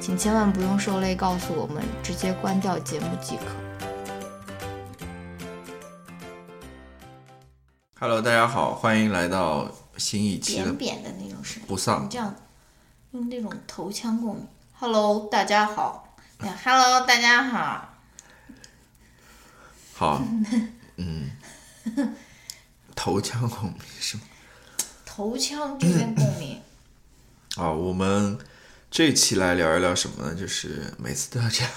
[0.00, 3.44] 请千万不用受累告诉我们，直接关掉节目即可。
[8.00, 12.34] Hello，大家好，欢迎来到新一期的扁扁的那种声音，不丧这样
[13.10, 14.48] 用那种头腔共鸣。
[14.72, 16.16] Hello，大家好。
[16.64, 17.94] Hello，大家好。
[19.92, 20.22] 好，
[20.96, 21.30] 嗯，
[22.96, 24.22] 头腔共鸣是吗？
[25.04, 26.58] 头腔这边共鸣。
[27.56, 28.38] 啊，我们
[28.90, 30.34] 这一期来聊一聊什么呢？
[30.34, 31.70] 就是每次都要这样，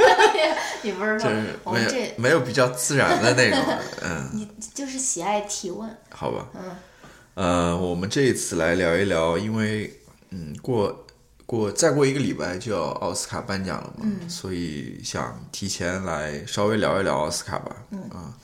[0.82, 5.88] 你不是说就是没有我们这没有比较自然的那种， 嗯，你就是喜爱提问。
[6.10, 6.76] 好吧，嗯。
[7.34, 11.06] 呃，我们这一次来聊一聊，因为嗯，过
[11.46, 14.28] 过再过一个礼拜就要奥斯卡颁奖了嘛，嗯。
[14.28, 17.76] 所以想提前来稍微聊一聊奥斯卡吧。
[17.90, 18.00] 嗯。
[18.10, 18.34] 啊，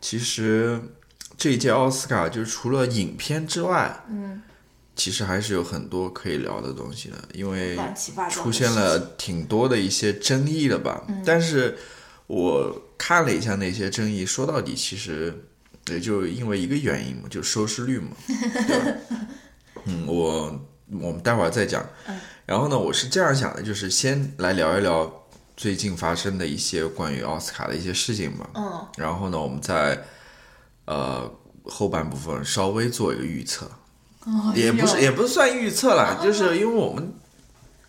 [0.00, 0.80] 其实
[1.36, 4.40] 这一届奥斯卡就是除了影片之外，嗯，
[5.00, 7.74] 其实还是有很多可以聊的东西的，因为
[8.30, 11.02] 出现了挺多的一些争议的吧。
[11.08, 11.78] 嗯但是
[12.26, 15.34] 我看了一下那些争议，说到底其实
[15.86, 18.98] 也就因为一个原因嘛，就收视率嘛，对吧？
[19.88, 20.60] 嗯，我
[21.00, 21.82] 我们待会儿再讲。
[22.44, 25.10] 然后呢，我是这样想的，就是先来聊一聊
[25.56, 28.50] 最近发生的一些关于奥斯卡的一些事情吧。
[28.54, 30.04] 嗯然后呢，我们在
[30.84, 31.32] 呃
[31.64, 33.70] 后半部分稍微做一个预测。
[34.24, 37.12] 哦也不是也不是算预测啦，就是因为我们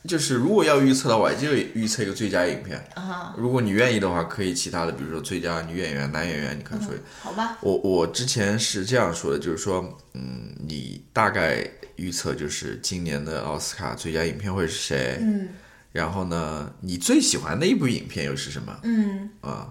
[0.08, 2.84] 就是如果要预测的话，就预测一个最佳影片。
[2.96, 6.90] 啊，如果你愿意的话，可以其他的，比如说最佳女演员、男演员，你可以说。
[7.22, 7.58] 好吧。
[7.62, 15.18] 我我之前是这样说的，就是说，嗯，你大概预测就是今年的奥斯卡最佳影片会是谁？
[15.22, 15.50] 嗯
[15.91, 18.74] 然后呢，你最喜欢的一部影片又是什么？
[18.84, 19.70] 嗯啊，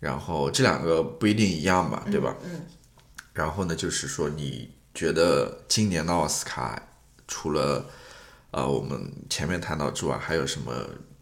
[0.00, 2.34] 然后这两个不一定一样吧，对吧？
[2.42, 2.62] 嗯
[3.34, 6.80] 然后呢，就是说你觉得今年的奥斯卡
[7.26, 7.84] 除了
[8.50, 10.72] 呃我们前面谈到之外，还有什么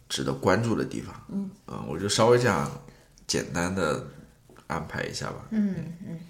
[0.08, 1.14] 值得关注的地方？
[1.28, 1.50] 嗯
[1.88, 2.70] 我就稍微这样
[3.26, 4.04] 简单的
[4.66, 5.46] 安排一下吧。
[5.50, 5.74] 嗯
[6.06, 6.20] 嗯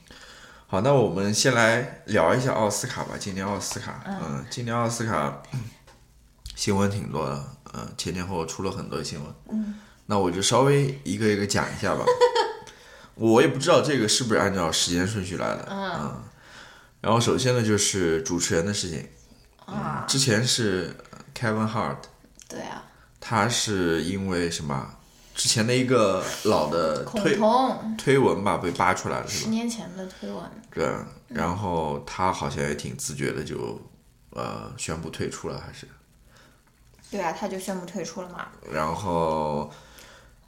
[0.67, 3.15] 好，那我们先来聊一下奥斯卡吧。
[3.19, 5.43] 今年奥斯卡，嗯，今年奥斯卡
[6.55, 9.35] 新闻挺多的，嗯，前前后后出了很多新闻。
[9.51, 9.75] 嗯，
[10.07, 12.05] 那我就稍微一个一个讲一下吧。
[13.17, 15.67] 我也不知道这个是不是按照时间顺序来的。
[15.69, 16.23] 嗯，
[17.01, 19.09] 然后首先呢就是主持人的事情，
[19.67, 20.95] 啊，之前是
[21.35, 21.97] Kevin Hart，
[22.49, 22.85] 对啊，
[23.19, 24.97] 他是因为什么？
[25.33, 29.49] 之前的一个老的孔推彤推文吧被扒出来了，是吧十？
[29.49, 30.43] 年前的推文。
[30.75, 30.87] 对，
[31.29, 33.81] 然后他好像也挺自觉的就，
[34.31, 35.89] 呃，宣布退出了，还是，
[37.11, 38.49] 对啊，他就宣布退出了嘛。
[38.71, 39.73] 然后，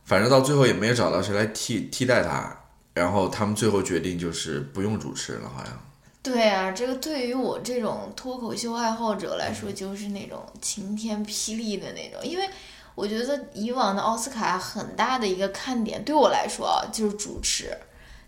[0.04, 2.54] 反正到最后也没有找到谁来替替代他，
[2.92, 5.72] 然后他们最后决定就是不用主持人了，好像，
[6.22, 12.24] 对啊，这个对于我这种脱口秀爱好者来说，就是那种晴天霹雳的那种。
[12.24, 12.48] 因为
[12.94, 17.76] 我觉得以往的奥斯卡很大的一个看点，对我来说啊，就是主持，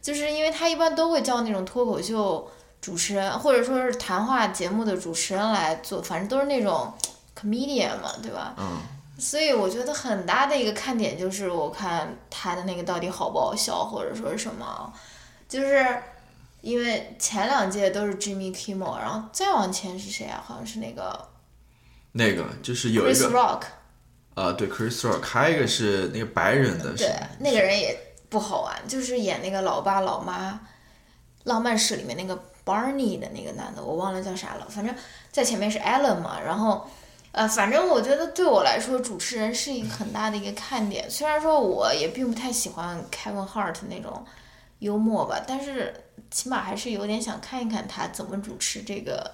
[0.02, 2.50] 就是因为他一般都会叫那种脱口秀
[2.80, 6.92] 主持人，或者说是谈话节目的主持人来做，反正都是那种
[7.40, 8.54] comedian 嘛，对吧？
[8.58, 8.78] 嗯，
[9.18, 14.92] 所以我觉得很大的一个看点就是，我看他的那个到底好不好笑，或者说是什么，
[15.48, 15.86] 就是
[16.64, 20.42] 因为前两届都是 Jimmy Kimmel，然后再往前是谁啊？
[20.44, 21.28] 好像是那个
[22.12, 23.60] 那个就是有一 Chris，Rock，
[24.34, 27.96] 呃，对，Chris Rock，还有一个是那个白人的，对，那个人也
[28.28, 30.52] 不好玩，就是演那个老爸老妈
[31.44, 32.34] 《浪漫史》里面那个
[32.64, 34.94] Barney 的那个男的，我忘了叫啥了，反正
[35.30, 36.88] 在前面是 Allen 嘛，然后。
[37.36, 41.10] 呃，反正我觉得对我来说，主持人是一个很大的一个看点。
[41.10, 44.24] 虽然说我也并不太喜欢 Kevin Hart 那种
[44.78, 45.92] 幽默吧，但是
[46.34, 49.30] 起码还是有点想看一看他怎么主持这个，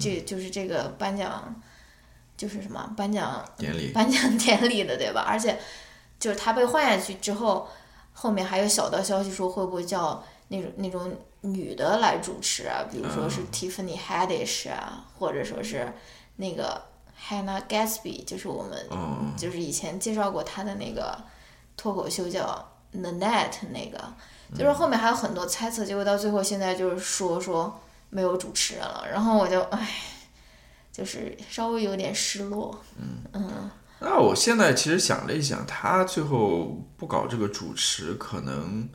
[0.00, 1.54] 这就是这个颁奖，
[2.36, 5.24] 就是什么颁奖典礼，颁奖典礼的，对吧？
[5.24, 5.56] 而且
[6.18, 7.68] 就是他被换下去之后，
[8.12, 15.92] 后面还有小道消息说会不会叫那种那种女的来主持啊，比如说是 Tiffany Haddish 啊，或者说是
[16.34, 16.82] 那个
[17.28, 18.84] Hannah Gatsby，就是我们
[19.38, 21.16] 就是以前介绍过他的那个
[21.76, 24.12] 脱口秀叫 The Net 那个，
[24.54, 29.88] 就是后面还有很多猜测，结果到最后现在就是说说没有主持人了，然后我就唉，
[30.92, 33.70] 就是稍微有点失落，嗯嗯。
[33.98, 38.88] 那我现在其实想了一想，他最后不搞这个主持，可能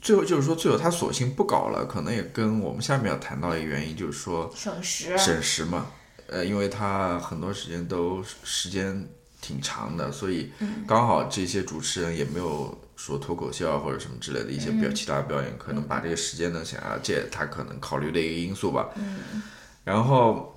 [0.00, 5.86] 最后就是说，最后他索性不搞了，可能也跟我们下面要谈到的一个原因，就是说省时，省时嘛。
[6.28, 9.06] 呃，因为他很多时间都时间
[9.42, 10.50] 挺长的，所以
[10.86, 18.90] 刚好这些主持人也没有说脱口秀啊或者什么之类的一些表其他表演，可能把这个时间呢想要借他可能考虑的一个因素吧。
[18.94, 19.42] 嗯。
[19.84, 20.56] 然后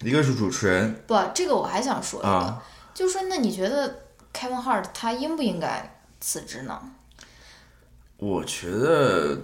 [0.00, 2.62] 一个是主持人，不，这个我还想说一个。
[2.92, 4.02] 就说那你觉得
[4.32, 6.80] Kevin Hart 他应不应该辞职呢？
[8.16, 9.38] 我觉得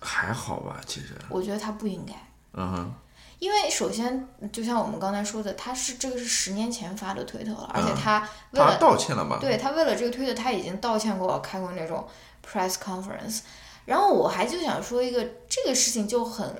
[0.00, 1.14] 还好吧，其实。
[1.28, 2.14] 我觉得他不应该。
[2.52, 2.94] 嗯哼。
[3.40, 8.20] 因为首先，就像我们刚才说的，他是这个是十年前发的推特了，而且他
[8.52, 9.38] 为了道歉了嘛？
[9.40, 12.06] 对他为了这个推特，他已经道歉过，开过那种
[12.48, 13.40] press conference。
[13.86, 16.54] 然后我还就想说一个这个事情就很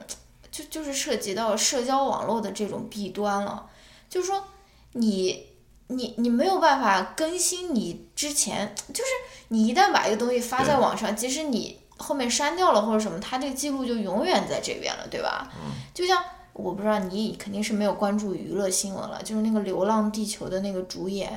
[0.51, 3.67] 就就是涉及到社交网络的这种弊端了，
[4.09, 4.43] 就是说
[4.95, 5.49] 你。
[5.93, 9.11] 你你没有办法更新你之前，就是
[9.49, 15.51] 你一旦把一个东西发在网上，即使你后面删掉了或者什么，它这个记录就永远在这边了，对吧？
[15.93, 16.23] 就像
[16.61, 21.33] 我不知道你肯定是没有关注娱乐新闻了，就是那个《流浪地球》的那个主演，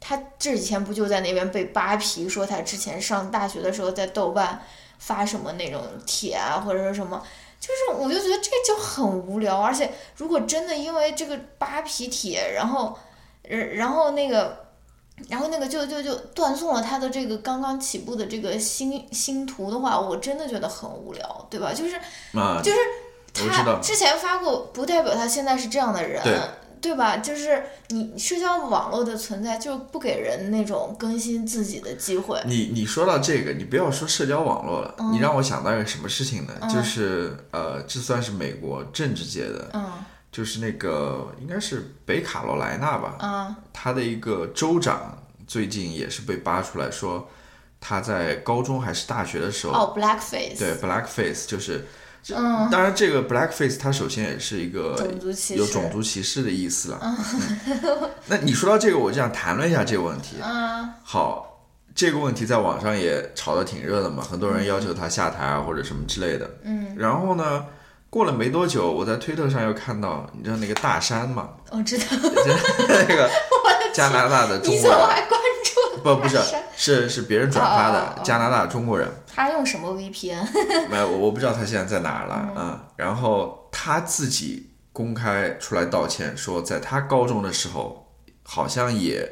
[0.00, 4.62] 他这几天不就在那边被扒皮，说他之前上大学的时候在豆瓣
[4.98, 7.22] 发什么那种帖啊，或者说什么，
[7.58, 12.96] 就是我就觉得这就很无聊，而且如果真的因为这个扒皮帖，然后。
[13.46, 14.56] 然然后那个，
[15.28, 21.70] 然后那个就就就断送了他的这个刚刚起步的这个星星图的话，我真的觉得很无聊，对吧？
[21.74, 21.92] 就是，
[22.62, 22.78] 就是
[23.34, 26.22] 他之前发过，不代表他现在是这样的人，
[26.80, 27.16] 对吧？
[27.16, 32.40] 就是你社交网络的存在，就不给人那种更新自己的机会。
[32.46, 36.52] 你你说到这个，你不要说社交网络了，你让我想到一个什么事情呢？
[36.72, 39.70] 就是呃，这算是美国政治界的。
[39.74, 39.92] 嗯。
[40.34, 45.16] 就是那个应该是北卡罗来纳吧，嗯，他的一个州长
[45.46, 47.28] 最近也是被扒出来说，
[47.80, 51.86] 他在高中还是大学的时候，哦，blackface，对，blackface 就是，
[52.32, 54.96] 嗯，当然这个 blackface 它首先也是一个
[55.56, 57.16] 有种族歧视的意思了，嗯，
[58.26, 67.66] 那你说到这个，我就想谈论一下这个问题，嗯，好，这个问题在网上也炒得挺热的嘛，很多人要求他下台啊或者什么之类的，嗯，然后呢？
[68.10, 71.48] 过了没多久，我在推特上又看到，你知道那个大山嘛？
[71.72, 72.04] 我知道，
[72.88, 73.28] 那个
[73.92, 74.78] 加拿大的中国人。
[74.78, 76.00] 你怎么还关注？
[76.00, 76.38] 不，不是，
[76.76, 79.08] 是是别人转发的加拿大中国人。
[79.34, 80.46] 他用什么 VPN？
[80.88, 82.52] 没有，我不知道他现在在哪儿了。
[82.56, 88.14] 嗯，然后他自己公开出来道歉，说在他高中的时候，
[88.44, 89.28] 好像也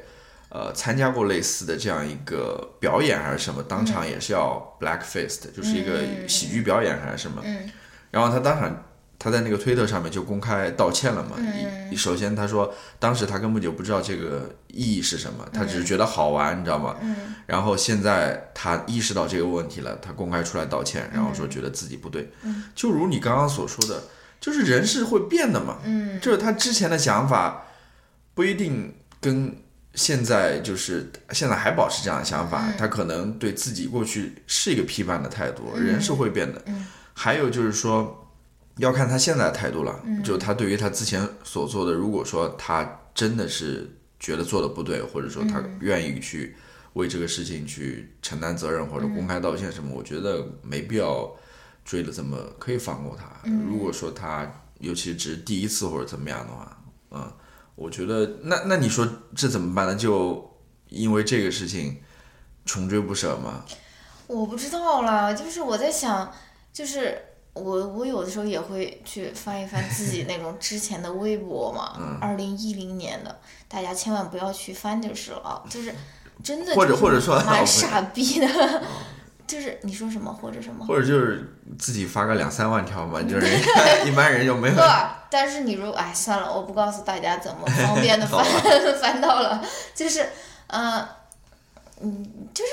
[0.48, 7.40] 呃参加过类似的这样一个表演还是什么，当场也是要 blackface 的，就是一个喜剧表演还是什么。
[7.44, 7.70] 嗯。
[8.10, 8.84] 然后他当场，
[9.22, 11.36] 他在那个推特上面就公开道歉了嘛。
[11.36, 11.96] 嗯。
[11.96, 16.96] 首先他说，当时他根本就不知道这个意义是什么，他只是觉得好玩，你知道吗？
[17.02, 17.36] 嗯。
[17.46, 22.32] 然后现在他意识到这个问题了，他公开出来道歉，然后说觉得自己不对。
[22.42, 22.64] 嗯。
[22.74, 24.02] 就如你刚刚所说的，
[24.40, 25.78] 就是人是会变的嘛。
[25.84, 26.20] 嗯。
[26.20, 27.62] 就是他之前的想法，
[28.34, 29.54] 不一定跟
[29.94, 32.72] 现在就是现在还保持这样的想法。
[32.76, 36.60] 他可能对自己过去是一个批判的态度，人是会变的。
[36.66, 36.88] 嗯。
[37.14, 38.21] 还有就是说，
[38.76, 40.00] 要看他现在的态度了。
[40.24, 46.56] 就他对于他之前所做的，如果说他真的是觉得做的不对，或者说他愿意去
[46.94, 51.30] 为这个事情去承担责任或者公开道歉什么，我觉得没必要
[51.84, 53.48] 追的这么，可以放过他。
[53.68, 54.50] 如果说他
[54.80, 57.32] 尤其只是第一次或者怎么样的话，嗯，
[57.74, 59.94] 我觉得那那你说这怎么办呢？
[59.94, 60.56] 就
[60.88, 62.00] 因为这个事情
[62.64, 63.64] 穷追不舍吗？
[64.26, 66.32] 我不知道啦，就是我在想。
[66.72, 67.18] 就是
[67.54, 75.94] 我，我有的时候也会去翻一翻自己那种之前的微博嘛， 二零一零年的，大家千万不要去翻就是了，就是
[76.42, 78.82] 真的，或者或者说蛮傻逼的，
[79.46, 83.46] 就是你说什么或者什么，或者就是自己发个两三万条嘛，就是
[84.08, 84.74] 一般人就没有。
[85.28, 88.42] 但是你如果哎算了，我不告诉大家怎么方便的翻
[89.00, 89.62] 翻到了，
[89.94, 90.26] 就是
[90.68, 91.06] 嗯
[92.00, 92.70] 嗯就是。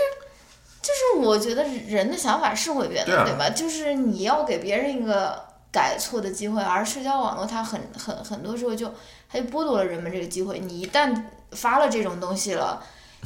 [0.82, 3.50] 就是我觉得人的想法是会变的，对吧？
[3.50, 8.94] 就是你要给别人一个改错的机会，而社交网络它很很很多时候就
[9.30, 10.60] 它就剥夺了人们这个机会。
[10.60, 12.82] 你一旦发了这种东西了，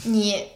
[0.06, 0.48] 你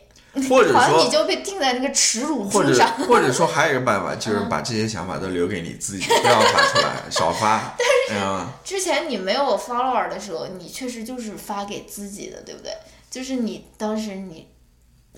[0.49, 2.91] 或者说 好像你就被钉在那个耻辱柱上。
[3.07, 7.75] 或者说还有一个办法， 就是把这些想法都留给你自己，不要发出来，少发。
[8.09, 12.71] 嗯，之前你没有 follower 的时候，你确实就是发给自己的，对不对？
[13.11, 14.47] 就是你当时你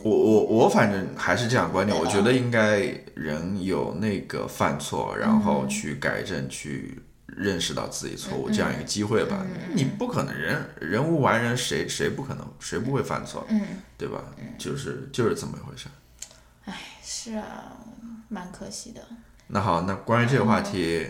[0.03, 2.79] 我我我反正还是这样观点，我觉得应该
[3.15, 9.45] 人有那个犯错，然后去改正，去认识到自己错误这样一个机会吧。
[9.73, 13.61] 你不可能人人无完人，谁谁不可能谁不会犯错，嗯，
[13.97, 14.23] 对吧？
[14.57, 15.87] 就是就是这么一回事。
[17.03, 17.75] 是啊，
[18.27, 19.01] 蛮可惜的。
[19.47, 21.05] 那好，那关于这个话题，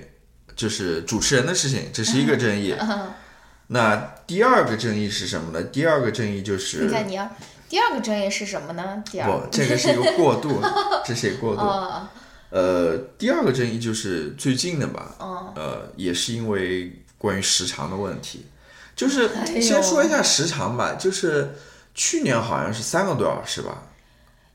[0.55, 2.73] 就是主持人的事情，这是一个争议。
[2.79, 3.11] 嗯，
[3.67, 5.61] 那第二个争议是什么呢？
[5.63, 7.29] 第二个争议就是你看你要
[7.69, 9.03] 第二个争议是什么呢？
[9.11, 10.59] 第二不，这个是一个过渡，
[11.05, 11.61] 这是一个过渡。
[11.61, 12.07] 哦，
[12.49, 18.47] 呃，第二个争议就是最近的吧，哦，呃，也是因为关于时长的问题，
[18.95, 19.29] 就是
[19.61, 21.53] 先说一下时长吧，就是
[21.93, 23.83] 去年好像是三个多小时吧，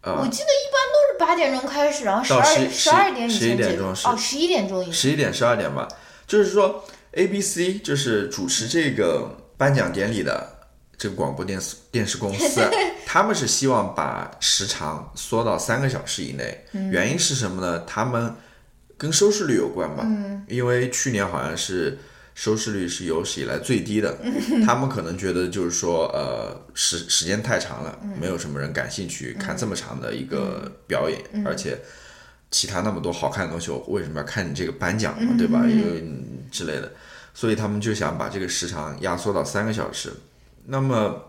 [0.01, 0.13] 呃。
[0.15, 4.09] 我记得一般都是八点钟开始，然后十到二10十二点十一点钟是。
[4.09, 4.93] 哦，十一点钟。
[4.93, 5.87] 十一点十二点吧，
[6.27, 10.54] 就是说 A B C 就是主持这个颁奖典礼的
[10.97, 12.61] 这个广播电视电视公司，
[13.07, 16.65] 他们是希望把时长缩到三个小时以内。
[16.73, 17.81] 嗯原因是什么呢？
[17.87, 18.35] 他们
[18.97, 21.99] 跟收视率有关吧，嗯因为去年好像是。
[22.37, 24.19] 收视率是有史以来最低的，
[24.67, 31.79] 他们可能觉得就是说，呃，时时间太长了，没有什么人感兴趣看这么长的一个表演，而且
[32.51, 35.61] 其他那么多好看的东西，我为什么要看你这个颁奖嘛，对吧？
[35.65, 36.91] 因为嗯之类的，
[37.35, 40.13] 所以他们就想把这个时长压缩到三个小时。
[40.67, 41.23] 那么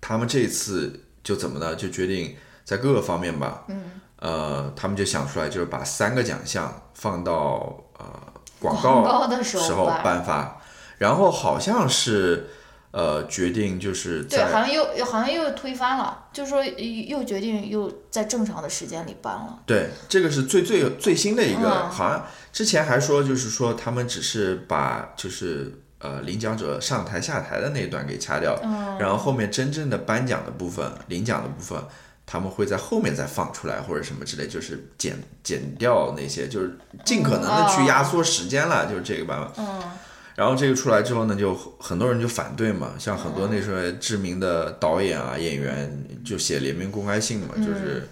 [0.00, 1.74] 他们这次就怎么呢？
[1.76, 8.04] 就决定在各个方面吧，嗯，呃，他们就想出来，就是把三个奖项放到呃
[8.60, 10.60] 广广告告的时时候，颁发，
[10.98, 12.48] 然后好像是
[12.92, 19.60] 呃决定就是对，在好像又又好像又推翻了，就是说又决定又在正常的时间里颁了。
[19.66, 31.82] 对，这个是最最最新的一个，嗯好像之前还说就是说他们只是把就是呃领奖者上台下台的那一段给掐掉，嗯然后后面真正的颁奖的部分、领奖的部分，
[32.26, 39.52] 他们会在后面再放出来或者什么之类，就是剪剪掉那些，就是尽可能的去压缩时间了，就是这个办法。
[39.58, 39.82] 嗯，
[40.34, 48.08] 然后这个出来之后呢，就很多人就反对嘛，像很多那时候知名的导演啊、演员就写联名公开信嘛，嗯就是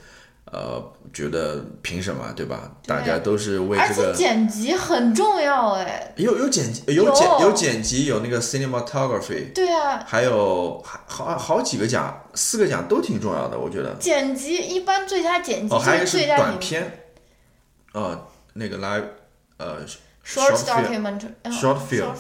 [0.53, 2.73] 呃觉得凭什么对吧？
[2.87, 6.13] 大家都是为而且这个剪辑很重要哎。
[6.17, 7.15] 有有剪辑有有。
[7.15, 13.95] 剪有剪辑有那个 cinematography，对啊，还有还好好几个奖，四个奖都挺重要的，我觉得。
[13.99, 17.01] 剪辑一般最佳剪辑哦，还有最佳影短片，
[17.93, 19.05] 呃，那个 live
[19.57, 19.87] 呃
[20.25, 22.13] short documentary short film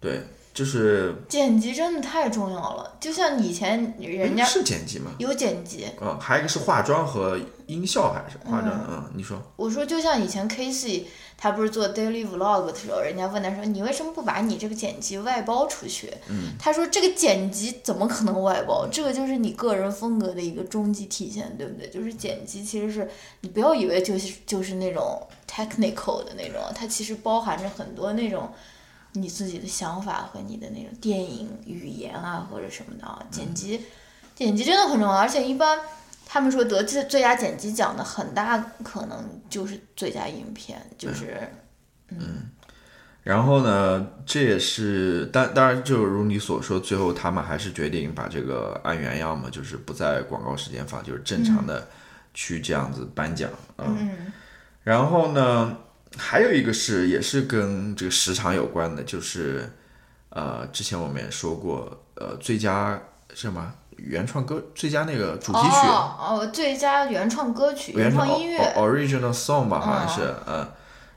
[0.00, 0.22] 对，
[0.52, 5.12] 就是剪辑真的太重要了，就像以前人家是剪辑吗？
[5.18, 8.68] 有剪辑，嗯，还有一个是化妆和音效还是化妆？
[8.90, 11.04] 嗯，你说我说就像以前 Casey
[11.38, 16.12] 他不是做 daily vlog 的时候，人家问他说你为什么不把你这个剪辑外包出去？
[16.28, 18.88] 嗯他说这个剪辑怎么可能外包？
[18.90, 21.88] 这个就是你个人风格的一个终极体现，对不对？
[21.88, 23.08] 就是剪辑其实是
[23.42, 28.52] 你不要以为就是就是那种 technical 的那种，它其实包含着很多那种。
[29.12, 33.80] 你自己的想法和你的那种电影语言啊，或者什么的啊，剪辑，
[34.34, 35.78] 剪辑真的很重要，而且一般
[36.26, 41.48] 他们说得最最佳剪辑奖的很大可能就是最佳影片，就是
[42.10, 42.50] 嗯
[43.22, 51.86] 然后呢，这也是当当然，就如你所说，最后他们还是决定把这个按原样嘛，就是不在广告时间放，就是正常的
[52.32, 53.84] 去这样子颁奖啊。
[53.88, 54.32] 嗯。
[54.82, 55.76] 然后呢，
[56.16, 59.70] 还有一个是也是跟这个时长有关的，就是
[60.30, 63.00] 呃，之前我们也说过，呃，最佳
[63.34, 63.72] 什么？
[63.96, 65.86] 原创歌，最佳那个主题曲。
[65.86, 68.58] 哦哦，最佳原创歌曲、原创创音乐。
[68.74, 70.66] original song 吧，好像是，嗯，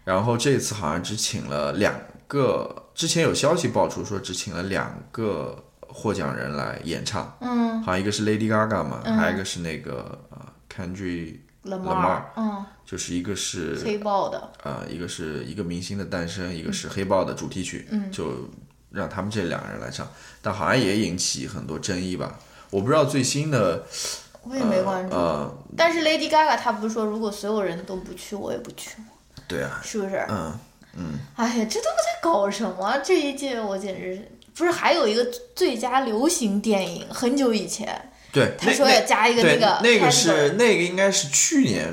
[0.03, 1.95] 然后这次好像只请了两
[2.27, 7.81] 个，之前有消息爆出说只请了两个获奖人来演唱，嗯。
[7.83, 18.49] 好像一个是 Lady Gaga 嘛，还有一个是那个呃 Kendrick，，Lamar，嗯，就是一个是黑豹的，呃一个是一个明星的诞生，一个是黑豹的主题曲，嗯就
[18.91, 20.07] 让他们这两个人来唱，
[20.41, 22.39] 但好像也引起很多争议吧，
[22.69, 23.83] 我不知道最新的
[24.43, 25.15] 我也没关注。
[25.15, 29.07] 呃，但是 Lady Gaga 她不是说如果所有人都不去，我也不去吗？
[29.47, 30.25] 对啊，是不是？
[30.29, 30.59] 嗯
[30.97, 31.19] 嗯。
[31.35, 32.97] 哎呀，这都在搞什么？
[33.03, 37.07] 这一届我简直是不是还有一个最佳流行电影？
[37.09, 41.87] 很久以前，对，他说要加一个对那个那个是那个应该是去年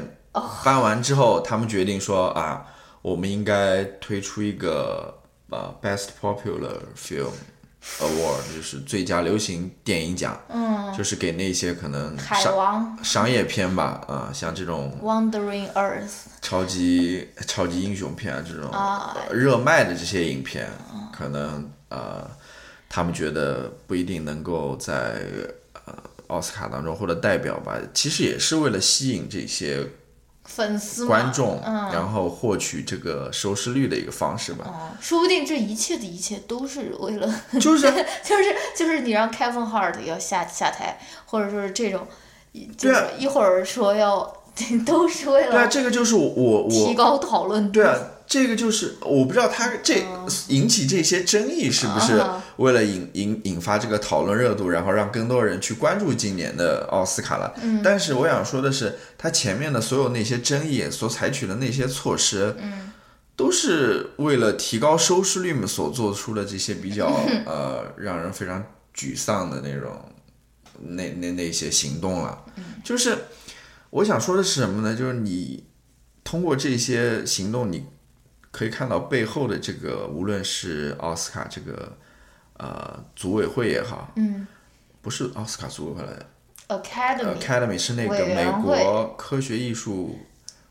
[0.64, 2.64] 搬完之后，他们决定说啊，
[3.02, 5.20] 我们应该推出一个
[5.50, 20.70] 呃 best popular film，Award，就是最佳流行电影奖，嗯，就是给那些可能海商王商业片吧，啊、像这种 Wandering Earth 超级超级英雄片啊，这种啊呃热卖的这些影片，
[21.12, 22.26] 可能呃，
[22.88, 25.54] 他们觉得不一定能够在呃
[26.30, 27.76] 奥斯卡当中或者代表吧。
[27.92, 29.86] 其实也是为了吸引这些
[30.44, 34.64] 粉丝观众，嗯，然后获取这个收视率的一个方式吧。
[34.66, 37.86] 哦，说不定这一切的一切都是为了， 就是
[38.24, 42.06] 就是就是你让 Kevin Hart 要下下台，或者说是这种，
[42.76, 44.36] 就是一会儿说要，
[44.84, 47.72] 都是为了对啊，了这个就是我我我提高讨论度。
[47.74, 47.96] 对啊，
[48.30, 50.04] 这个就是我不知道他这
[50.46, 57.52] 引起这些争议是不是啊为了引引引发这个讨论热度，然后让更多人去关注今年的奥斯卡了。
[57.60, 62.92] 嗯但是我想说的是，他前面的所有那些争议所采取的那些措施，嗯
[63.34, 67.06] 都是为了提高收视率嘛所做出的这些比较
[67.46, 69.90] 呃让人非常沮丧的那种
[70.78, 72.44] 那那那些行动了。
[72.56, 73.18] 嗯就是
[73.90, 74.96] 我想说的是什么呢？
[74.96, 75.64] 就是你
[76.22, 77.86] 通过这些行动，你
[78.50, 81.96] 可以看到背后的这个，无论是奥斯卡这个
[82.58, 84.46] 呃组委会也好，嗯。
[85.02, 86.26] 不是奥斯卡组委会来的
[86.68, 90.18] ，Academy，，Academy 是那个美国科学艺术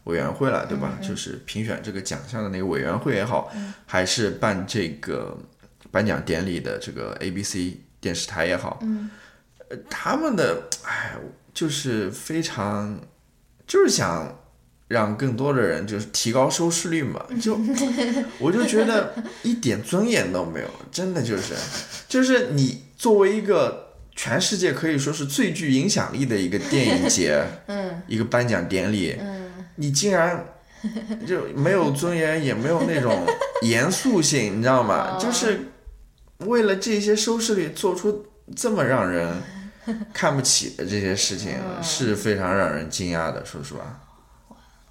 [0.04, 1.00] 委员会了，对吧？
[1.00, 3.52] 嗯就是评选这个奖项的那个委员会也好，
[3.88, 5.36] 还是办这个
[5.90, 9.10] 颁奖典礼的这个 ABC 电视台也好，嗯。
[9.70, 11.16] 呃他们的哎，
[11.56, 13.00] 就是非常，
[13.66, 14.39] 就是想
[14.90, 17.58] 让更多的人就是提高收视率嘛，就
[18.40, 21.54] 我就觉得一点尊严都没有，真的就是，
[22.10, 30.44] 就是你作为一个全世界可以说是最具影响力的一个电影节， 嗯一个颁奖典礼，嗯，你竟然
[31.28, 33.26] 就没有尊严，也没有那种
[33.62, 35.16] 严肃性，你知道吗？
[35.16, 35.60] 哦就是
[36.40, 39.36] 为了这些收视率做出这么让人
[40.14, 43.46] 看不起的这些事情，嗯是非常让人惊讶的。
[43.46, 44.00] 说实话，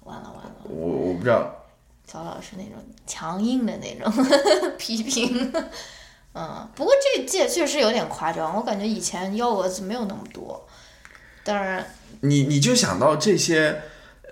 [0.09, 1.53] 完了完了，我我不知道，
[2.05, 2.73] 曹老师那种
[3.05, 4.11] 强硬的那种
[4.77, 5.53] 批评。
[6.33, 10.67] 嗯，不过这届确实有点夸张，我感觉以前幺蛾子没有那么多。
[11.43, 11.85] 当然，
[12.21, 13.81] 你你就想到这些。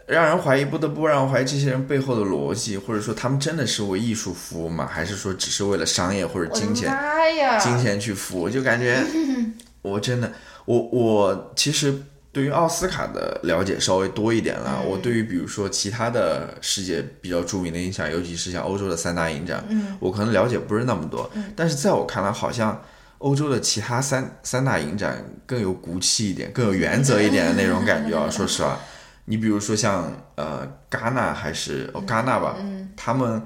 [0.08, 4.88] 让人怀疑，不得不让人怀疑这些人背后的逻辑，或者说他们真的是为艺术服务吗？
[4.90, 6.90] 还是说只是为了商业或者金钱？
[7.60, 9.04] 金钱去服务就感觉
[9.84, 10.32] 我真的，
[10.64, 12.04] 我我其实
[12.38, 14.80] 对于奥斯卡的了解稍微多一点了。
[14.86, 19.64] 我对于比如说其他的世界比较著名的影展，尤其是像欧洲的三大影展，
[20.00, 21.28] 我可能了解不是那么多。
[21.56, 22.80] 但是在我看来，好像
[23.18, 28.30] 欧洲的其他三三大影展更有骨气一点，更有原则一点的那种感觉啊。
[28.30, 28.78] 说实话，
[29.26, 32.56] 你比如说像呃戛纳还是哦戛纳吧，
[32.96, 33.42] 他们。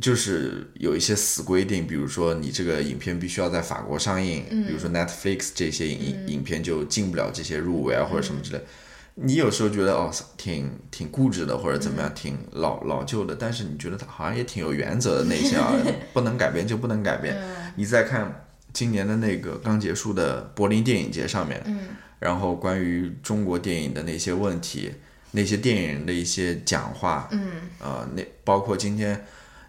[0.00, 8.60] 就是有一些死规定，比如说你这个影片必须要在法国上映，比如说 Netflix 这些影、影片就进不了这些入围啊或者什么之类。
[9.14, 15.72] 你有时候觉得哦挺挺固执的或者怎么样，挺老老旧的，但是你觉得它好像也挺有原则的那些啊，
[16.12, 17.40] 不能改变就不能改变。
[17.76, 21.62] 你再看今年的那个刚结束的柏林电影节上面，
[22.18, 24.90] 然后关于中国电影的那些问题，
[25.30, 29.24] 那些电影人的一些讲话，嗯，呃，那包括今天。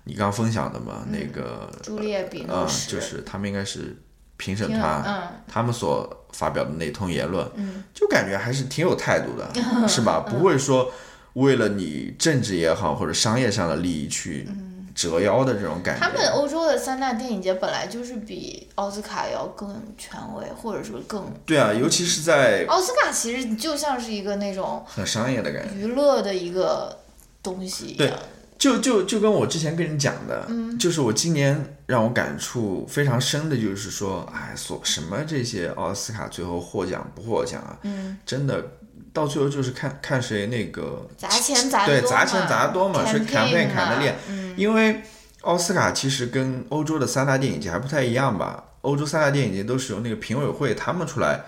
[0.06, 3.98] 你刚分享的嘛，那个朱丽叶·比啊、诺什，就是他们应该是
[4.38, 7.50] 评审评团，嗯他们所发表的那通言论，
[7.94, 9.50] 就感觉还是挺有态度的，
[9.88, 10.26] 是吧？
[10.30, 10.92] 不会说
[11.34, 14.48] 为了你政治也好或者商业上的利益去
[14.94, 16.06] 折腰的这种感觉。
[16.06, 25.76] 他们欧洲的三大电影节本来就是比奥斯卡要更权威，或者说更对啊，尤其是在奥斯卡其实就像是一个那种很商业的感觉。
[25.76, 27.00] 娱乐的一个
[27.42, 28.18] 东西一对样。
[28.58, 30.48] 就就就跟我之前跟你讲的，
[30.80, 38.66] 就是我今年让我感触非常深的，就是说，哎，所什么这些奥斯卡最后获奖不获奖啊，嗯，真的
[39.14, 44.54] 到最后就是看看谁那个砸钱砸对多砸钱砸得多嘛，谁砍砍得练，嗯。
[44.58, 45.02] 因为
[45.42, 51.44] 奥斯卡其实跟欧洲的三大电影节还不太一样吧，欧洲三大电影节都是由那个评委会他们出来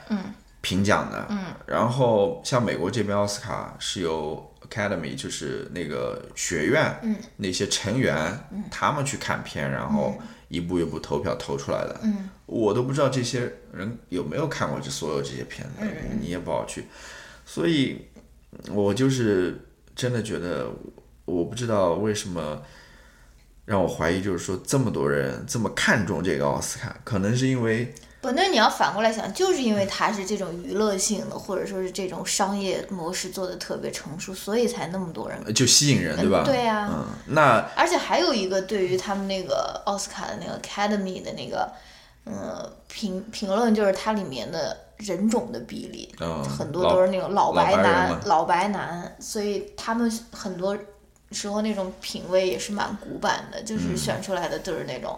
[0.61, 8.15] 评奖的，嗯，然后像美国这边奥斯卡是由 Academy 就是那个学院，嗯，那些成员、
[8.69, 16.85] 他们去看片，然后一步一步投票投出来的，嗯，我都不知道这些人有没有看过这所有这些片子，嗯你也不好去，
[17.45, 18.05] 所以
[18.71, 19.59] 我就是
[19.95, 20.69] 真的觉得，
[21.25, 22.61] 我不知道为什么。
[23.67, 27.93] 让我怀疑，就是说这么多人这么看重这个奥斯卡，可能是因为
[28.27, 35.53] 不，那你要反过来想，就是因为它是这种娱乐性的，或者说是这种商业模式做的特别成熟，所以才那么多人。
[35.53, 36.43] 就吸引人，对吧？
[36.45, 41.71] 对呀嗯，那而且还有一个对于他们那个奥斯卡的那个 Academy 的那个
[42.25, 50.77] 呃，评评论就是它里面的人种的比例，嗯，很多都是那种老白男、老白男，所以他们很多
[51.31, 55.17] 时候那种品味也是蛮古板的，就是嗯选出来的都是那种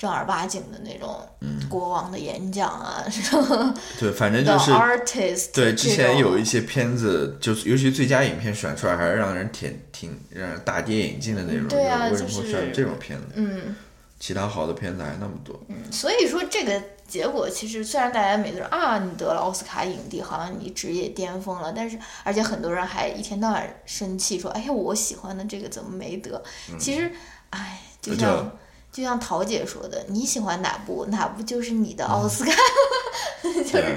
[0.00, 3.04] 正儿八经的那种嗯国王的演讲啊，
[4.00, 11.68] 对，反正 就是 Artist，对，之前有一些片子，就是尤其最佳影片选出来，还是让人挺挺让人大跌眼镜的那种。
[11.68, 13.26] 对啊就是为什么会选这种片子？
[13.34, 13.76] 嗯。
[14.18, 15.58] 其他好的片子还那么多。
[15.68, 26.42] 嗯所以说这个结果其实虽然大家每个人啊，你得了奥斯卡影帝，好像你职业巅峰了，但是而且很多人还一天到晚生气说，哎呀，我喜欢的这个怎么没得？
[26.78, 27.10] 其实，
[27.48, 28.52] 哎，就这像
[28.92, 32.52] 就像桃姐说的，你喜欢哪部，哪部就是你的奥斯卡，
[33.64, 33.96] 就是，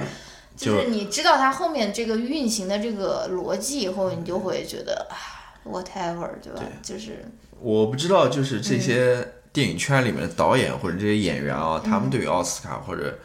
[0.56, 5.18] 就是你知道它后面这个运行的这个逻辑以后，你就会觉得啊
[5.66, 6.62] ，whatever，对吧？
[6.82, 7.26] 就是
[7.60, 13.18] 我不知道，就是嗯这些电影圈里面的导演或者这些演员啊，他嗯们对于奥斯卡或者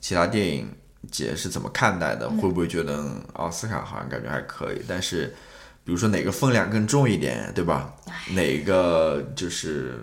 [0.00, 0.72] 其他电影
[1.10, 2.26] 节是怎么看待的？
[2.30, 4.80] 嗯会不会觉得嗯奥斯卡好像感觉还可以？
[4.86, 5.34] 但是，
[5.84, 7.92] 比如说哪个分量更重一点，对吧？
[8.34, 9.98] 哪个就是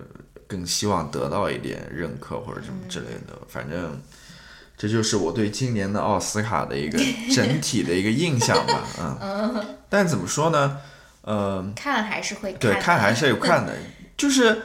[0.47, 4.01] 更希望得到一点认可或者什么之类的，反正。
[4.77, 6.99] 这就是我对今年的奥斯卡的一个
[7.33, 10.77] 整体的一个印象吧，嗯，但怎么说呢，
[11.21, 13.73] 呃，看还是会对，看看还是有看的，
[14.17, 14.63] 就是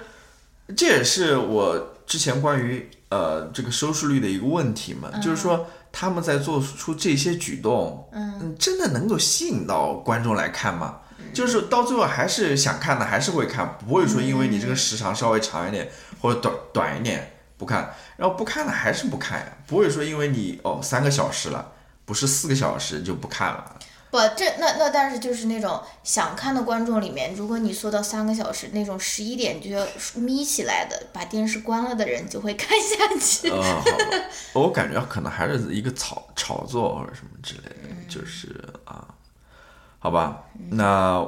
[0.77, 10.99] 这也是我之前关于呃这个收视率的一个问题嘛，就是说他们在做出这些举动，嗯，真的能够吸引到观众来看吗？
[11.33, 15.91] 就是到最后还是想看的，还是会看，不会说因为你这个时长稍微长一点
[16.21, 21.73] 或者短短一点不看，然后不看了还是不看呀，不会说因为你哦三个小时了，
[22.05, 23.77] 不是四个小时就不看了。
[24.11, 33.49] 不，这那那但是就是那种想看的观众里面，如果你缩到三个小时，那种十一点就要眯起来的，把电视关了的人就会看下去。
[33.51, 33.83] 呃，
[34.53, 39.07] 我感觉可能还是一个炒炒作或者什么之类的，就是啊，
[40.01, 41.25] 好吧，那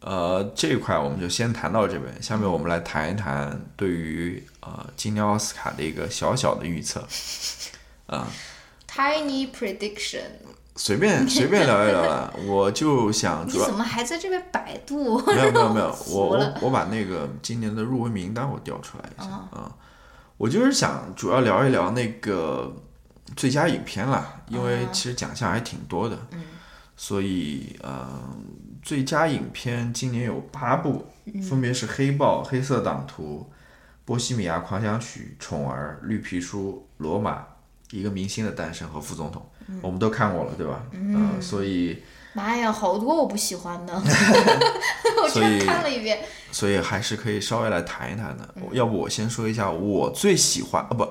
[0.00, 7.00] 呃这一块我们就先谈到这边，下面我们来谈一谈对于呃今年奥斯卡的一个小小的预测，
[8.06, 8.26] 啊
[8.90, 10.22] ，Tiny prediction，
[10.76, 15.18] 随便 随便聊一聊吧，我就想你主要怎么还在这边百度？
[15.26, 19.72] 没有没有没有， 我我我把那个今年的入围名单我调出来一下啊、
[20.36, 22.74] 我就是想主要聊一聊那个
[23.36, 26.18] 最佳影片啦，因为其实奖项还挺多的，
[26.96, 28.08] 所以呃，
[28.82, 31.06] 最佳影片今年有八部，
[31.48, 33.46] 分别是《黑豹》《黑色党徒》
[34.04, 37.32] 《波西米亚狂想曲》《宠儿》《绿皮书》《罗马》
[37.90, 39.44] 《一个明星的诞生》和《副总统》，
[39.82, 40.82] 我们都看过了，对吧？
[40.92, 42.02] 嗯、所以。
[42.32, 43.94] 妈呀，好多我不喜欢的，
[45.22, 46.18] 我所以真看了一遍。
[46.52, 48.46] 所以还是可以稍微来谈一谈的。
[48.72, 51.08] 要不我先说一下我最喜欢啊，不，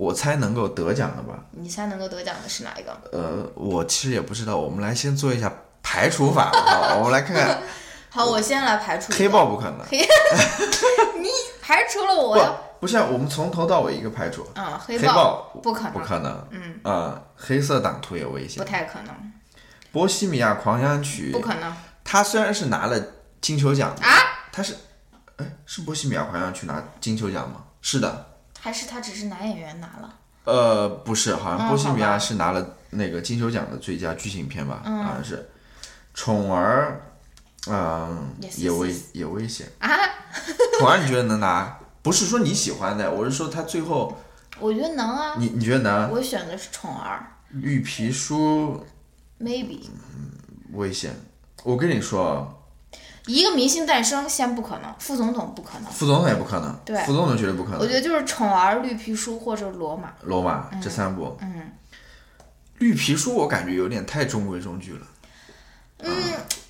[0.00, 1.44] 我猜能够得奖的吧？
[1.50, 2.98] 你猜能够得奖的是哪一个？
[3.12, 4.56] 呃，我其实也不知道。
[4.56, 7.62] 我们来先做一下排除法，好， 我们来看看
[8.08, 9.80] 好，我先来排除黑豹不可能，
[11.20, 11.28] 你
[11.60, 14.46] 排除了我，不，不是啊，我们从头到尾一个排除。
[14.54, 18.66] 嗯，黑黑豹不可能，不可能，嗯，啊，黑色党徒也危险不。
[18.66, 19.14] 太可能，
[19.92, 21.70] 波西米亚狂想曲不，可能
[22.02, 22.98] 他虽然是拿了
[23.42, 24.08] 金球奖啊！
[24.50, 24.74] 他是，
[25.36, 27.64] 哎，是波西米亚狂想曲拿金球奖吗？
[27.82, 28.29] 是的，
[28.60, 30.14] 还是他只是男演员拿了？
[30.44, 34.82] 呃，不是，好像嗯波西米亚是拿了那个金球奖的最佳剧情片吧？
[34.84, 35.48] 好像是。
[36.12, 37.00] 宠儿，
[37.68, 39.66] 嗯、也危也危险。
[39.78, 39.88] 啊，
[40.78, 41.78] 宠儿你觉得能拿？
[42.02, 44.16] 不是说你喜欢的，我是说他最后，
[44.58, 45.34] 我觉得能啊。
[45.38, 46.10] 你你觉得能？
[46.10, 48.84] 我选的是宠儿绿皮书
[49.40, 49.80] ，maybe
[50.72, 51.14] 危险。
[51.62, 52.59] 我跟你说，
[53.26, 55.92] 一个明星诞生先不可能，副总统不可能。
[55.92, 57.80] 副总统也不可能，对副总统绝对不可能。
[57.80, 60.12] 我觉得就是宠儿、绿皮书或者罗马。
[60.22, 61.72] 罗马这三部，嗯，
[62.78, 65.06] 绿皮书我感觉有点太中规中矩了，
[65.98, 66.12] 嗯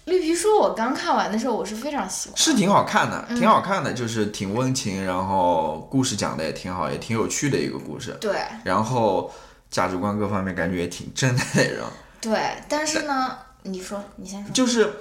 [0.06, 2.36] 绿皮书我刚看完的时候，我是非常喜欢。
[2.36, 8.16] 是挺好看的，挺好看的，就是挺温情，然后故事讲的也挺好，也挺有趣的一个故事。
[8.20, 9.30] 对然后
[9.70, 11.86] 价值观各方面感觉也挺正的那种。
[12.20, 14.50] 对，但是呢，你说，你先说。
[14.52, 14.94] 就是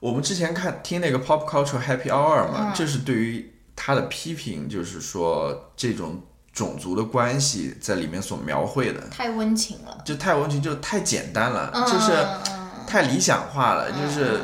[0.00, 2.74] 我们之前看听那个 Pop Culture Happy Hour 嘛，嗯。
[2.74, 12.12] 就是对于他的批评，就是说这种种族的关系在里面所描绘的，太温情了，就太温情，就太简单了，嗯就是
[12.50, 14.40] 嗯太理想化了，就是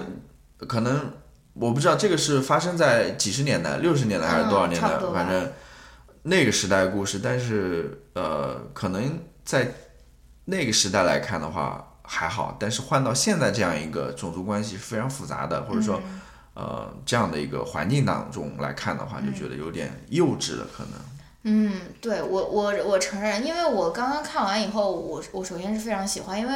[0.67, 1.13] 可能
[1.55, 5.53] 我不知道这个是发生在几十年代、六十年代还是多少年代反正
[6.23, 9.69] 那个时代的故事，但是呃，可能在
[10.45, 15.99] 那个时代来看的话还好，但是换到现在这样一个种族关系非常复杂的，或者说、
[16.53, 20.93] 呃这样的一个环境当中来看的话，就觉得有点幼稚了，可能。
[21.45, 26.55] 嗯，对我我我承认，因为我刚刚看完以后，我我首先是非常喜欢，因为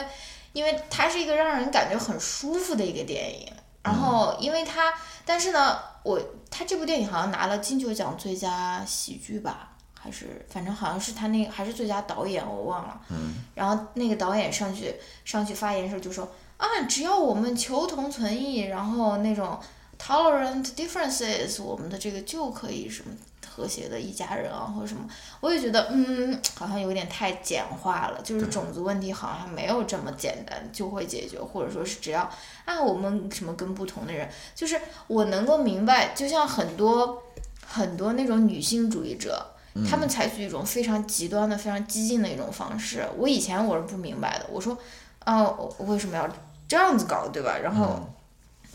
[0.52, 3.50] 因为它是一个让人感觉很舒服的一个电影。
[3.82, 4.92] 然后，因为它，
[5.24, 9.75] 但是呢，我它这部电影好像拿了金球奖最佳喜剧吧，
[10.06, 13.00] 还是反正好像是他那还是最佳导演，我忘了。
[13.10, 13.34] 嗯。
[13.56, 19.58] 然后那个导演上去上去发言时候就说啊，只要我们求同存异，然后那种
[19.98, 23.10] tolerant differences，我们的这个就可以什么。
[23.48, 25.08] 和谐的一家人啊，或者什么，
[25.40, 28.20] 我也觉得，嗯，好像有点太简化了。
[28.22, 32.30] 就是种族问题好像没有这么简单就会解决，或者说是只要
[32.66, 37.22] 啊，我们什么跟不同的人，就是我能够明白，就像很多
[37.66, 39.42] 很多那种女性主义者，
[39.84, 43.04] 他们采取一种非常极端的、非常激进的一种方式。
[43.18, 44.78] 我以前我是不明白的，我说，
[45.24, 46.28] 啊，我为什么要
[46.68, 47.58] 这样子搞，对吧？
[47.62, 48.00] 然后，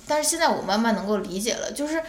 [0.06, 2.04] 但是现在我慢慢能够理解了，就是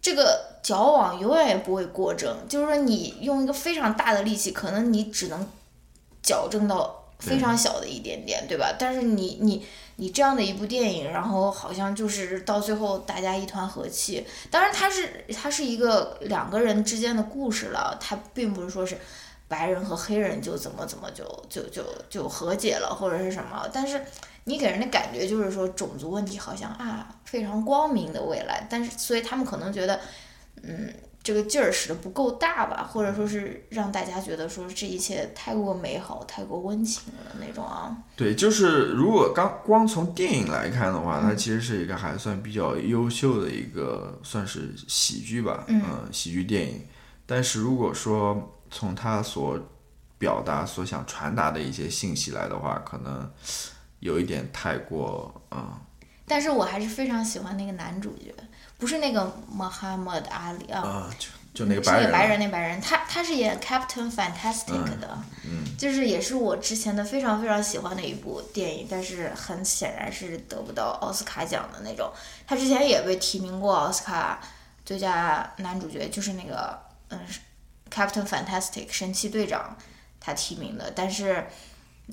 [0.00, 0.46] 这个。
[0.60, 5.48] 矫枉永远也不会过正，就是说你用一个非常大的力气，可能你只能
[6.22, 8.74] 矫正到非常小的一点点，对吧？
[8.78, 9.64] 但是你你
[10.00, 14.26] 你这样的一部电影，然后好像就是到最后大家一团和气。
[14.50, 18.96] 当然，它是它是一个两个人之间的故事了，它并不是说是
[19.48, 23.68] 白人和黑人就怎么怎么就就就就和解了或者是什么。
[23.72, 24.00] 但是
[24.44, 30.00] 你给人的感觉就是说种族问题好像啊非常光明的未来，但是所以他们可能觉得。
[30.60, 30.92] 嗯，
[31.28, 37.94] 这个劲儿使得不够大吧，或者说是让大家觉得说这一切太过美好、太过温情的那种啊。
[38.16, 46.80] 对，就是如果刚光从电影来看的话，它其实是一个还算比较优秀的一个算是喜剧吧，嗯，喜剧电影。
[47.26, 49.58] 但是如果说从它所
[50.16, 53.30] 表达、所想传达的一些信息来的话，可能
[54.00, 55.82] 有一点太过啊。
[56.26, 58.34] 但是我还是非常喜欢那个男主角。
[58.78, 65.18] 不是那个 Muhammad Ali 啊，就就那个白人，白人那白人，他他是演 Captain Fantastic 的，
[65.76, 72.08] 就是也是我之前的非常非常喜欢的一部电影，但是很显然是得不到奥斯卡奖的那种。
[72.46, 74.40] 他之前也被提名过奥斯卡
[74.84, 77.18] 最佳男主角，就是那个嗯
[77.92, 79.76] Captain Fantastic 神奇队长，
[80.20, 81.44] 他提名的，但是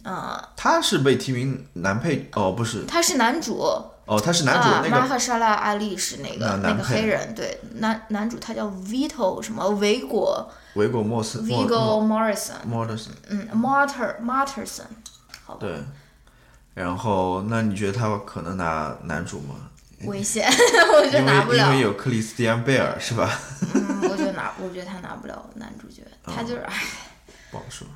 [0.03, 3.91] 嗯，他是被提名男配哦，不是，他是男主。
[4.05, 14.83] 哦，他是男主，那个马赫沙拉阿利是那个那个黑人，对，男男主他叫 Vito 什么维果，维果莫斯，Vigo Morrison，Morrison，嗯，Marter Marterson，
[15.43, 15.59] 好吧。
[15.59, 15.83] 对，
[16.75, 19.55] 然后那你觉得他可能拿男主吗？
[20.03, 20.47] 危险，
[20.93, 21.69] 我觉得拿不了。
[21.69, 23.31] 因为有克里斯蒂安贝尔是吧？
[23.73, 26.83] 嗯，我觉得拿，我觉得他拿不了男主角，他就是唉，
[27.49, 27.87] 不好说。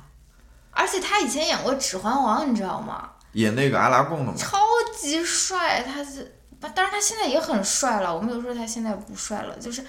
[0.72, 3.10] 而且他以前演过《指环王》，你知道吗？
[3.32, 4.34] 演那个阿拉贡的吗？
[4.36, 4.58] 超
[4.98, 8.14] 级帅，他是，当然他现在也很帅了。
[8.14, 9.84] 我没有说他现在不帅了，就是，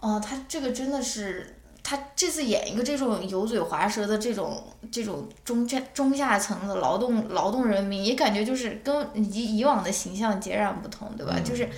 [0.00, 4.62] 哦，他这个真的是，他这次演一个这种油嘴滑舌的这种
[4.92, 11.38] 这种中下中下层的劳动劳动人民，也感觉就是跟以以往的形象截然不同，对吧？
[11.44, 11.68] 就是，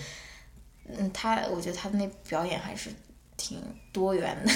[0.86, 2.90] 嗯，他我觉得他的那表演还是。
[3.40, 3.58] 挺
[3.90, 4.52] 多元的。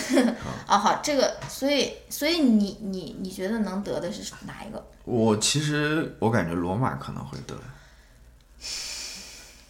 [0.66, 4.84] 啊， 好，这个，所以，所以你你你觉得能得的是哪一个？
[5.04, 7.54] 我其实我感觉罗马可能会得，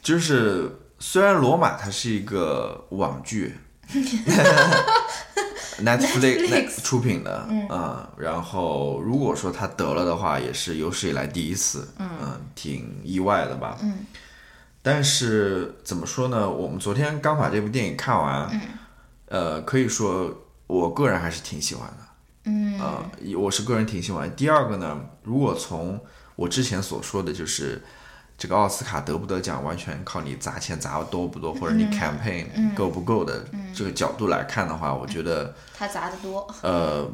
[0.02, 3.54] 就是虽然罗马它是一个网剧，
[5.80, 14.06] Netflix 出品的，嗯，然后如果说他得了的话，也是有史以来第一次，嗯，挺意外的吧，嗯，
[14.82, 16.48] 但是怎么说呢？
[16.50, 18.60] 我们昨天刚把这部电影看完，嗯。
[19.34, 20.32] 呃，可以说
[20.68, 22.06] 我个人还是挺喜欢的，
[22.44, 23.04] 嗯，呃，
[23.36, 24.30] 我是个人挺喜欢。
[24.36, 26.00] 第二个呢，如果从
[26.36, 27.82] 我之前所说的就是
[28.38, 33.44] 这个奥斯卡得不得奖，完全靠你砸钱砸的多不多，或者你 campaign 够不够的
[33.74, 36.46] 这个角度来看的话，我觉得他砸的多。
[36.62, 37.04] 呃，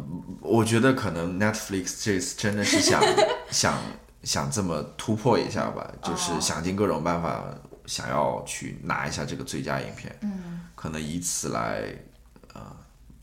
[0.42, 3.02] 我觉得可能 Netflix 这次真的是想
[3.50, 3.78] 想
[4.24, 7.42] 想这么突破一下吧，就是想尽各种办法
[7.87, 11.83] 想要去拿一下这个最佳影片，嗯，可能以此来。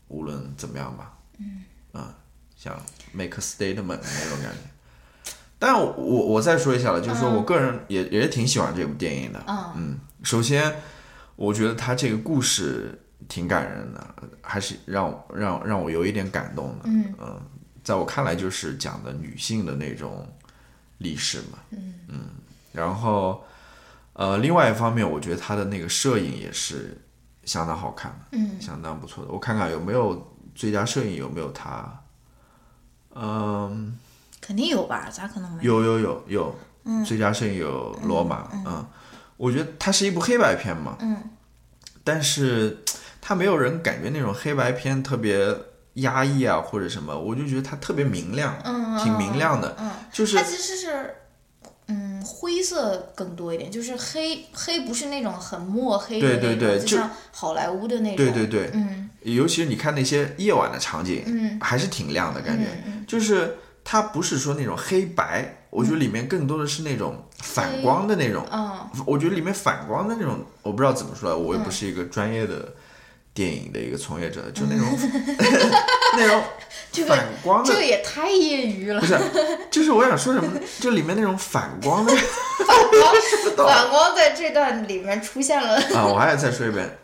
[0.08, 2.14] 无论怎么样吧，嗯，啊，
[2.56, 2.74] 像
[3.12, 4.70] make a statement 那种感觉。
[5.58, 9.44] 但我我再说一下了，就是说我个人也也挺喜欢这部电影的。
[9.76, 10.76] 嗯，首先
[11.36, 16.84] 我觉得他这个故事挺感人的，还是让让让我有一点感动的。
[16.84, 17.40] 嗯嗯，
[17.84, 20.26] 在我看来就是讲的女性的那种
[20.98, 21.58] 历史嘛。
[21.70, 22.20] 嗯嗯，
[22.72, 23.44] 然后
[24.14, 26.96] 呃，另外一方面，我觉得他的那个摄影也是。
[27.48, 29.32] 相当好看，嗯，相当不错的。
[29.32, 31.98] 我看看有没有最佳摄影有没有他，
[33.14, 33.98] 嗯，
[34.38, 35.08] 肯定有吧？
[35.10, 35.82] 咋可能没有？
[35.82, 38.86] 有有有有，嗯，最佳摄影有罗马，嗯，
[39.38, 41.30] 我觉得它是一部黑白片嘛，嗯，
[42.04, 42.84] 但是
[43.22, 45.56] 它没有人感觉那种黑白片特别
[45.94, 51.14] 压抑啊或者什么，我就觉得它特别明亮，嗯，挺明亮的，嗯，就是它其实是。
[51.88, 58.16] 嗯，灰色更多一点，就是黑黑不是那种很墨黑的那种，对对对就就像好莱坞的那种。
[58.16, 72.72] 对对对，嗯尤其是你看那些夜晚的场景，嗯还是挺亮的感觉，嗯就是它不是说那种黑白，我觉得里面更多的是那种反光的那种，嗯我觉得里面反光的那种，我不知道怎么说，我也不是一个专业的
[73.38, 74.84] 电影的一个从业者，就那种
[76.18, 76.42] 那种
[76.90, 79.00] 这个反光的这个也太业余了。
[79.00, 79.06] 不。
[79.06, 79.16] 是，
[79.70, 80.60] 就是我想说什么呢？
[80.80, 85.76] 就里面那种反光的反光，反光在这段里面出现了。
[85.94, 86.98] 啊，我还要再说一遍，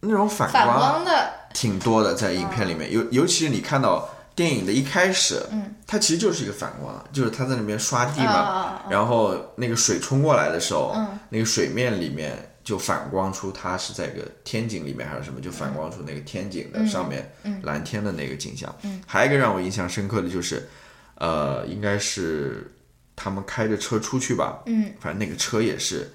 [0.00, 8.82] 那种反反光光的，挺多的，在影片里面，尤尤其是你看到电影的一开始，嗯，它其实就是一个反光，就是他在那边刷地嘛，啊。
[8.90, 11.18] 然后那个水冲过来的时候，嗯。
[11.30, 17.30] 那个水面里面就反光出它是在一个天井里面还是什么，就反光出那个天井的上面、
[17.62, 18.74] 蓝天的那个景象。
[18.82, 19.00] 嗯。
[19.06, 20.68] 还有一个让我印象深刻的就是，
[21.16, 22.70] 呃，应该是
[23.16, 24.92] 他们开着车出去吧，嗯。
[25.00, 26.10] 反正那个车也是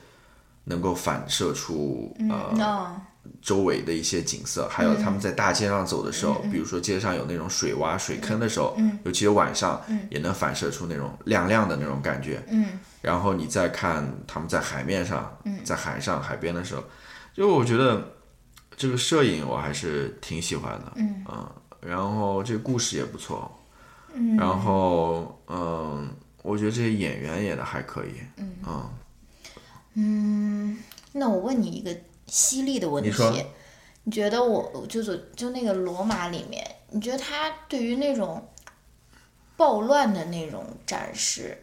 [0.63, 3.01] 能够反射出呃
[3.41, 9.81] 周围的一些景色，还有他们在大街上走的时嗯候，比如说街上有那种水洼、水坑的时候，尤其是晚上，
[10.11, 12.43] 也能反射出那种亮亮的那种感觉。
[12.49, 16.83] 嗯然后你再看他们在海面上，在海上海边的时候，
[17.35, 18.03] 就我觉得
[18.75, 21.23] 这个摄影我还是挺喜欢的，嗯。
[21.81, 23.59] 然后这个故事也不错，
[24.11, 24.35] 嗯。
[24.35, 26.09] 然后嗯，
[26.41, 28.89] 我觉得这些演员演的还可以，嗯。
[29.93, 30.77] 嗯，
[31.11, 33.31] 那我问你一个犀利的问题你说，
[34.03, 38.49] 你觉得我就是就那个罗马里面，你觉得他对于那种
[39.55, 41.55] 暴乱的那种展示，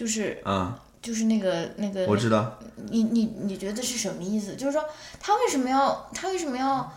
[0.00, 2.58] 就是嗯，就是那个那个我知道，
[2.90, 4.56] 你你你觉得是什么意思？
[4.56, 4.82] 就是说
[5.20, 6.90] 他为什么要他为什么要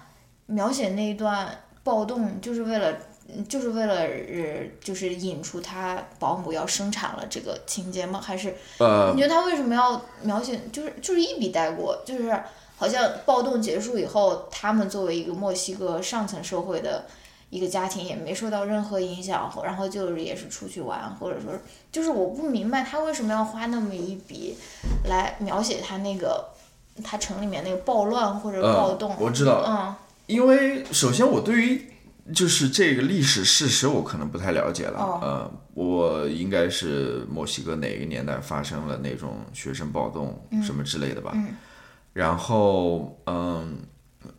[0.45, 2.97] 描写那一段暴动，就是为了
[3.49, 8.21] 就是为了呃就是引出他保姆要生产了这个情节吗？
[8.21, 12.41] 还是呃你，觉得他为什么要描写就是就是一笔带过，就是
[12.77, 17.05] 好像暴动结束以后，他们作为一个墨西哥上层社会的。
[17.53, 21.53] 一个家庭也没受到任何影响，然后就是也是出去玩，或者说，
[21.91, 24.55] 就是我不明白他为什么要花那么一笔
[25.05, 26.43] 来描写他那个
[27.03, 29.11] 他城里面那个暴乱或者暴动。
[29.11, 31.81] 嗯我知道嗯因为首先我对于
[32.33, 41.47] 就是这个历史事实我可能不太了解了，哦呃，我应该是墨西哥哪个年代发生了那种学生暴动什么之类的吧，嗯
[42.13, 43.77] 然后嗯，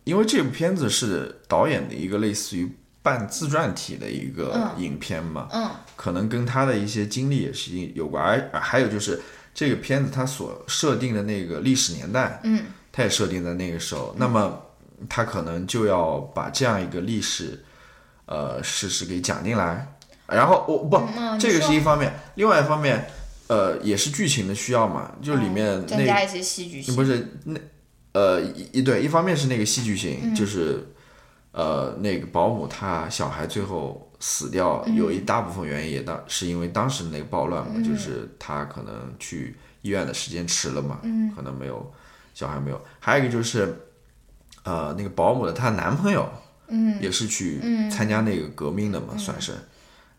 [0.05, 2.72] 因为这部片子是导演的一个类似于
[3.05, 4.83] 半自传体的一个嗯。
[4.83, 5.71] 影片嘛，嗯。
[5.95, 9.23] 可能跟他的一些经历也是有关，而还有就是
[9.55, 12.64] 这个片子它所设定的那个历史年代，嗯。
[12.90, 14.61] 它也设定在那个时候，那么
[15.09, 17.62] 他可能就要把这样一个历史，
[18.27, 19.95] 呃，事实给讲进来。
[20.27, 23.05] 然后我不，嗯，这个是一方面，另外一方面，
[23.49, 26.97] 呃，也是剧情的需要嘛，就里面那加一些戏剧性。
[26.97, 27.61] 不是那
[28.12, 30.35] 呃一一对，一方面是那个戏剧性，嗯。
[30.35, 30.87] 就是
[31.55, 41.33] 呃那个保姆她小孩最后死掉，嗯有一大部分原因也当是因为当时那个暴乱嘛，就是她可能去医院的时间迟了嘛，嗯。
[41.35, 41.93] 可能没有
[42.35, 43.88] 小孩没有，还有一个就是
[44.64, 46.29] 呃那个保姆的她男朋友，
[46.67, 47.01] 嗯。
[47.01, 49.53] 也是去参加那个革命的嘛，算是，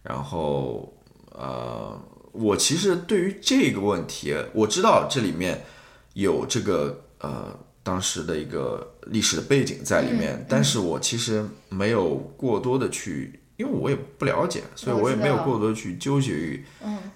[0.04, 0.94] 然后
[1.32, 2.00] 呃
[2.32, 5.64] 我其实对于这个问题，我知道这里面
[6.14, 16.66] 有这个呃当时的一个历史的背景在里面，但是我其实没有过多的去，因为我也不了解，所以我也没有过多去纠结于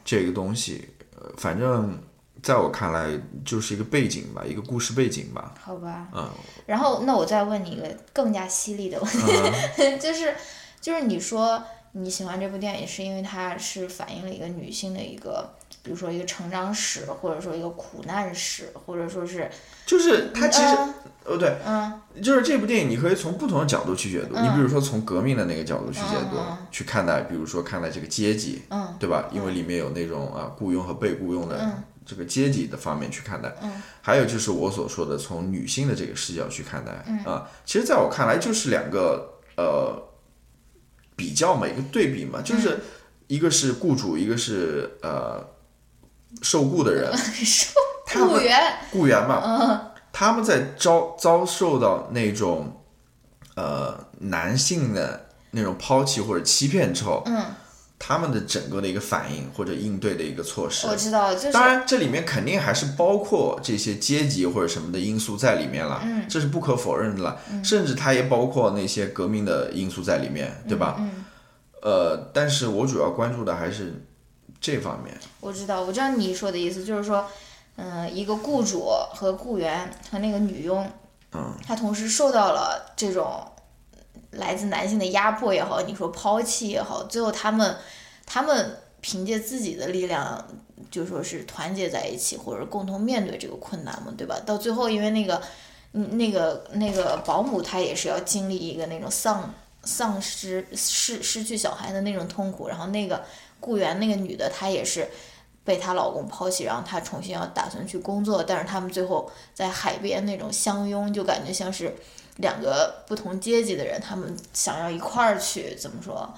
[0.06, 0.88] 这个东西。
[1.18, 2.00] 呃，反正
[2.44, 3.10] 在我看来
[3.44, 5.56] 就是一个背景吧，一个故事背景吧。
[5.60, 6.30] 好吧，嗯，
[6.68, 10.36] 然后那我再问你一个更加犀利的问题， 就是
[10.80, 11.60] 就是你说
[11.94, 19.50] 你喜欢这部电影是因为它是反映了一个女性的一个，比如说一个成长史，或者说一个苦难史，或者说是
[19.86, 20.94] 就是它其实，嗯
[21.26, 24.36] 哦对，嗯就是这部电影，你可以从不同的角度去解读。
[24.36, 26.38] 嗯你比如说从革命的那个角度去解读，
[26.72, 29.30] 去看待，比如说看待这个阶级，嗯对吧？
[29.32, 33.56] 因为里面有那种啊雇佣和被雇佣的嗯这个阶级的方面去看待。
[33.62, 33.72] 嗯
[34.02, 37.04] 还有就是我所说的从女性的这个视角去看待。
[37.08, 40.02] 嗯啊，其实在我看来就是两个呃
[41.16, 42.80] 比较嘛，一个对比嘛，嗯就是
[43.28, 45.46] 一个是雇主，一个是呃
[46.42, 47.12] 受雇的人，
[48.14, 48.60] 雇员，
[48.92, 49.80] 雇员嘛，嗯。
[50.12, 52.82] 他们在遭遭受到那种
[53.56, 57.44] 呃男性的那种抛弃或者欺骗之后，嗯。
[58.02, 60.88] 他们的整个的一个反应或者应对的一个措施。
[60.88, 70.96] 我知道，就是当然这里面肯定还是包括这些阶级或者什么的因素在里面了，嗯，这是不可否认的了，甚至它也包括那些革命的因素在里面，对吧？
[70.98, 71.26] 嗯，
[71.82, 74.02] 呃，但是我主要关注的还是
[74.62, 75.16] 这方面。
[75.40, 77.26] 我知道，我知道你说的意思，就是说，
[77.78, 80.90] 嗯、一个雇主和雇员和那个女佣，
[81.32, 83.42] 嗯，他同时受到了这种
[84.32, 87.78] 来自男性的压迫也好，你说抛弃也好，最后他们
[88.26, 90.46] 他们凭借自己的力量，
[90.92, 94.38] 就说是团结在一起，或者共同面对这个困难嘛，对吧？
[94.46, 95.42] 到最后，因为那个，
[95.94, 99.54] 嗯，那个那个保姆她也是要经历一个那种丧
[99.86, 103.24] 丧失失失去小孩的那种痛苦，然后那个
[103.60, 105.08] 雇员那个女的她也是。
[105.66, 111.94] 被她老公抛弃，然后她重新要打算去工作，但是他们最后在海边那种相拥，就感觉像是
[112.38, 116.34] 两个不同阶级的人，他们想要一块儿去怎么说，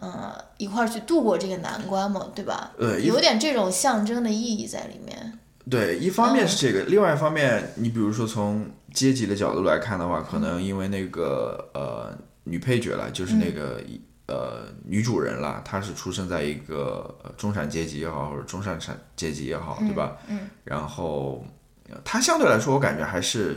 [0.00, 2.72] 嗯、一块儿去度过这个难关嘛，对吧？
[2.76, 5.38] 呃，有点这种象征的意义在里面。
[5.70, 12.12] 对，一方面是这嗯个，另外一方面，你比如说从阶级的角度来看的话，可能因为那个呃
[12.44, 13.80] 女配角了，就是那个、
[14.26, 20.16] 呃女主人啦，她是出生在一个呃中产阶级也好，或者中上产阶级也好，对吧？
[20.28, 20.48] 嗯。
[20.64, 21.44] 然后
[21.90, 23.56] 呃她相对来说，我感觉还是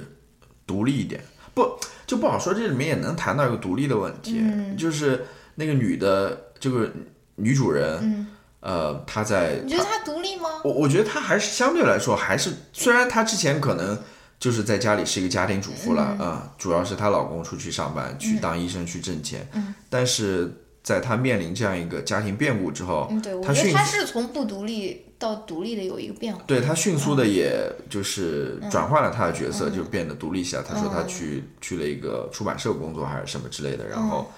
[0.65, 2.53] 独立一点，不就不好说。
[2.53, 6.89] 这里面也能谈到一个独立的问题，嗯就是那个女的这个
[7.35, 8.27] 女主人，嗯，
[8.61, 10.61] 呃，她在你觉得她独立吗？
[10.63, 13.97] 我我觉得她还是相对来说还是，虽然她之前可能
[14.45, 19.49] 就是在家里是一个家庭主妇了啊、主要是她老公出去上班去当医生去挣钱，
[19.89, 26.43] 但是在她面临这样一个家庭变故之后，嗯，对，我觉得她迅她是从不独立到独立的有一个变化。
[26.45, 30.61] 对她迅速的也就是转换了她的角色，就变得独立起来。
[30.61, 34.31] 她说她去去了一个出版社工作还是什么之类的，然后。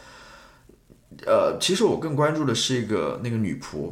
[1.26, 3.92] 呃，其实我更关注的是一个那个女仆，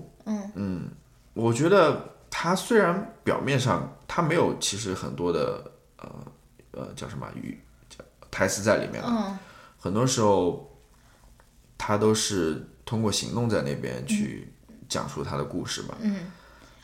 [0.56, 0.90] 嗯
[1.34, 6.10] 我觉得她虽然表面上她没有其实很多的呃
[6.72, 9.40] 呃叫什么语叫台词在里面了，嗯。
[9.80, 10.76] 很多时候
[11.78, 14.52] 他都是通过行动在那边去
[14.90, 15.96] 讲述他的故事吧。
[16.00, 16.32] 嗯，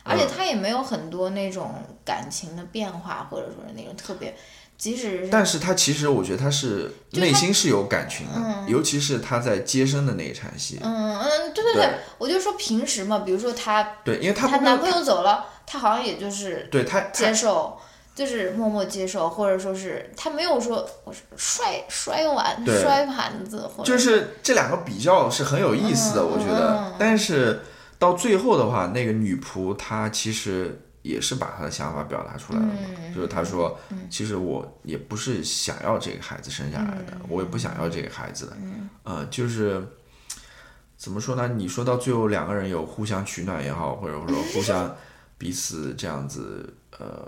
[0.03, 4.35] 而且他也没有很多那种感情的变化，或者说是那种特别，
[4.77, 11.89] 即使是但是他其实我觉得他是内心是有感情的，尤其是他在接生的那一场戏，嗯嗯，对对对
[12.19, 17.79] 我就说平时嘛，比如说他对，因为她不她男朋友走了，她好像也就是对她接受，
[18.13, 26.93] 就是默默接受，或者说是他没有说我是摔摔碗、摔盘子，或者就是这两个比较是很有意思的，嗯我觉得。
[26.99, 27.61] 但是
[27.97, 33.77] 到最后的话，那个女仆她其实也是把她的想法表达出来了嘛，嗯就是她说，
[34.09, 38.57] 其实我也不是想要这个孩子生下来嗯的，我也不想要这个孩子的，
[39.03, 39.85] 呃，就是。
[40.97, 41.47] 怎么说呢？
[41.47, 44.95] 你说到最后，两个人有互相取暖也好，或者说互相
[45.35, 47.27] 彼此这样子呃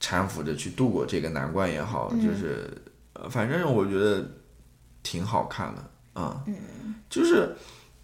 [0.00, 2.70] 搀扶着去度过这个难关也好，就是
[3.12, 4.26] 呃，反正我觉得
[5.02, 6.42] 挺好看的啊，
[7.08, 7.54] 就是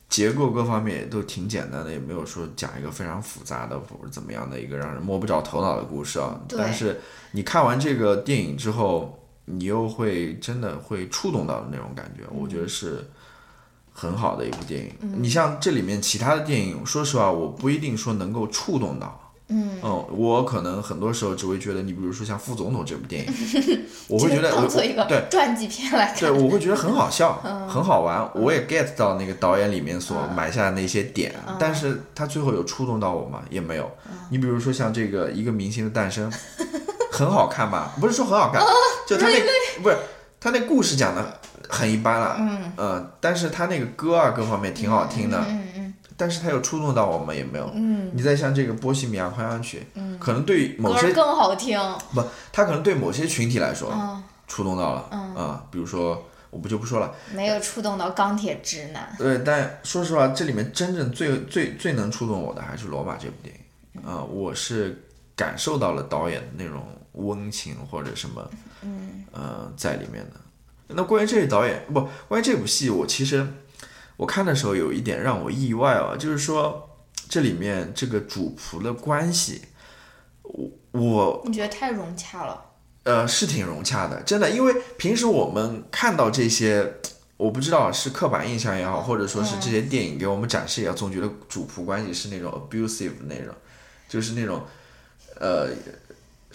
[0.09, 6.41] 结构各方面也都挺简单的，也没有说讲一个非常复杂的或者怎么样的一个让人摸不着头脑的故事啊。
[6.49, 7.01] 但是
[7.33, 13.05] 你看完这个电影之后，你又会真的会触动到的那种感觉，我觉得是。
[13.99, 19.79] 很好的一部电影，你像这里面其他的电影，说实话，我不一定说能够触动到，嗯，
[20.11, 23.33] 我可能很多时候只会觉得，你比如说像《副总统》这部电影，
[24.09, 25.25] 我会觉得我当做一个对。
[25.31, 26.17] 传记片来看。
[26.19, 27.69] 对，我会觉得很好笑，嗯。
[27.69, 31.55] 很好玩，我也 get 到那个导演里面所埋下的那些点，嗯。
[31.61, 33.43] 但是他最后有触动到我吗？
[33.49, 33.89] 也没有。
[34.31, 36.29] 你比如说像这个《一个明星的诞生》，
[37.13, 37.93] 很好看吧？
[38.01, 38.61] 不是说很好看，
[39.07, 39.35] 就他那
[39.83, 39.97] 不是
[40.41, 42.73] 他那故事讲的很一般了，嗯。
[42.77, 45.66] 呃，但是他那个歌啊各方面挺好听的，嗯嗯
[46.17, 47.71] 但是它有触动到我们也没有。
[47.75, 51.79] 嗯你再像这个《波西米亚狂想曲》，嗯，可能对某些更好听。
[52.15, 57.15] 不，它可能对某些群体来说嗯，触动到了，嗯啊，比如说我不就不说了。
[57.35, 59.15] 没有触动到钢铁直男。
[59.19, 63.61] 对，但说实话，这里面真正最最最能触动我的还是《罗马》这部电影
[64.09, 65.05] 啊、我是
[65.35, 68.51] 感受到了导演的那种温情或者什么，
[68.83, 70.41] 嗯呃，在里面的。
[70.89, 73.45] 那关于这位导演，不，关于这部戏，我其实
[74.17, 76.89] 我看的时候有一点让我意外啊，就是说
[77.29, 79.63] 这里面这个主仆的关系，
[80.43, 82.63] 我我你觉得太融洽了？
[83.05, 86.95] 呃，是挺融洽的，真的，因为平时我们看到这些，
[87.37, 93.55] 我不知道是刻板印象也好，或者说是这些电影给我们展示也好，总觉得主仆关系是那种 abusive 那种，
[94.09, 94.61] 就是那种，
[95.39, 95.69] 呃，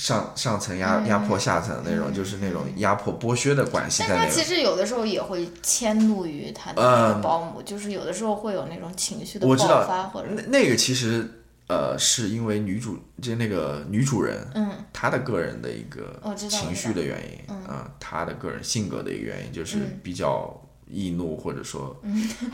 [0.02, 11.30] 上上层压压迫下层那种，就是那种压迫剥削的关系在那但他其实有的时候也会迁怒于他的保姆，就是有的时候会有那种情绪的爆发，或者那那个其实
[11.68, 20.00] 呃是因为女主就那个女主人，嗯，她的个人的一个情绪的原因，嗯，她的个人性格的一个原因就是嗯。
[20.02, 21.96] 比较易怒或者说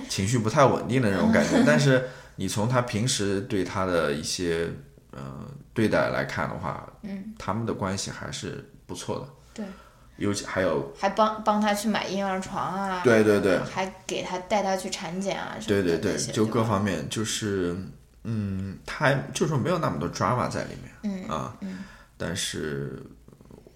[0.09, 1.63] 情绪不太稳定的那种感觉。
[1.65, 2.03] 但是
[2.35, 4.69] 你从她平时对她的一些
[5.17, 9.27] 呃对待来看的话，嗯，他们的关系还是不错的。
[9.53, 9.65] 对，
[10.17, 17.75] 尤其还有还帮帮他去买婴儿床啊，对对对还给他带他去产检啊什么对对对就各方面就是，
[18.23, 21.55] 嗯，他就是说没有那么多 drama 在里面，嗯啊，
[22.17, 23.01] 但是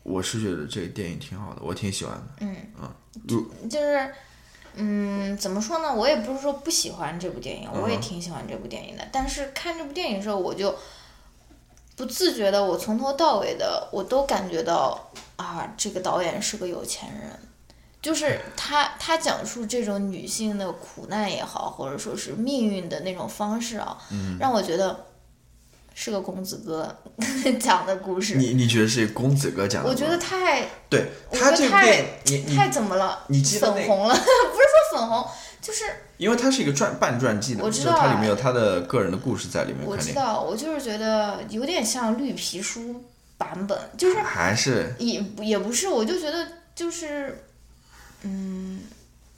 [0.03, 2.93] 我是觉得这个电影挺好的，我挺喜欢的，嗯啊，
[3.27, 4.11] 就就是，
[4.75, 5.93] 嗯，怎么说呢？
[5.93, 9.07] 我也不是说不喜欢这部电影，我也挺喜欢这部电影的。
[9.11, 10.75] 但是看这部电影的时候，我就
[11.95, 17.39] 不自觉的，我从头到尾的，我都感觉到啊，这个导演是个有钱人。
[18.01, 25.05] 就是他，他讲述这种女性的苦难也好，或者说是命运的那种方式啊，嗯让我觉得
[25.93, 26.97] 是个公子哥
[27.59, 28.35] 讲的故事。
[28.35, 29.93] 你你觉得是公子哥讲的吗？
[29.93, 31.71] 我觉得太对我他这部
[32.25, 33.23] 觉得太，怎么了？
[33.27, 34.13] 你记得粉红了？
[34.15, 35.27] 不是说粉红，
[35.61, 35.83] 就是
[36.17, 43.03] 因为它是一个传半传记的，我知道它里面有他的个人的故事在里面，我知道，我就是觉得有点像绿皮书
[43.37, 47.43] 版本，就是还是也也不是，我就觉得就是，
[48.23, 48.81] 嗯，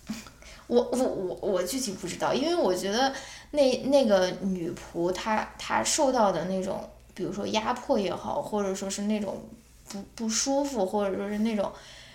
[0.67, 3.13] 我我我我具体不知道，因为我觉得
[3.53, 9.39] 那那个女仆她她受到的那种，比如说压迫也好，或者说是那种
[9.87, 11.71] 不不舒服，或者说是那种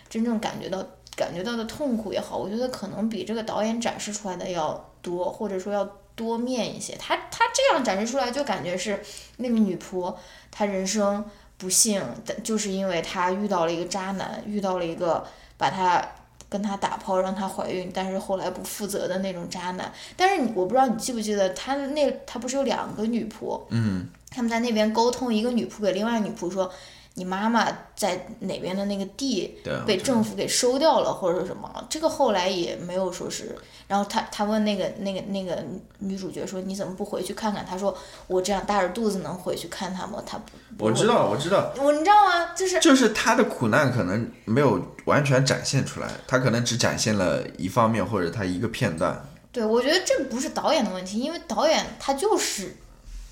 [0.08, 0.84] 真正感觉到
[1.14, 6.96] 感觉到的痛苦也好，我觉得可能比这个导演展示出来的要多，或者说要多面一些。
[6.96, 9.00] 他他这样展示出来，就感觉是
[9.36, 10.12] 那个女仆
[10.50, 11.24] 她人生
[11.56, 12.02] 不幸，
[12.42, 15.24] 就是因为她遇到了一个渣男，遇到了一个
[15.56, 16.04] 把她
[16.48, 19.92] 跟她打炮让她怀孕，但是后来不负责的那种渣男。
[20.16, 26.70] 但是你我不知道你记不记得，他那他不是有两个女仆，嗯，他们在那边沟通，一个女仆给另外女仆说。
[27.18, 27.66] 你妈妈
[27.96, 31.68] 在哪边的那个地被政府给收掉了，或者什么？
[31.90, 33.54] 这个后来也没有说是。
[33.88, 35.64] 然后他他问那个那个那个
[35.98, 37.96] 女主角说：“你怎么不回去看看？”他说
[38.28, 40.38] ：“我这样大着肚子能回去看他吗？”他，
[40.76, 42.54] 不我知道我知道，我你知道吗？
[42.54, 52.76] 就是就是他的苦难可能没有完全展现出来，他可能只展现了一方面或者他一个片段，对，我觉得这不是导演的问题，因为导演他就是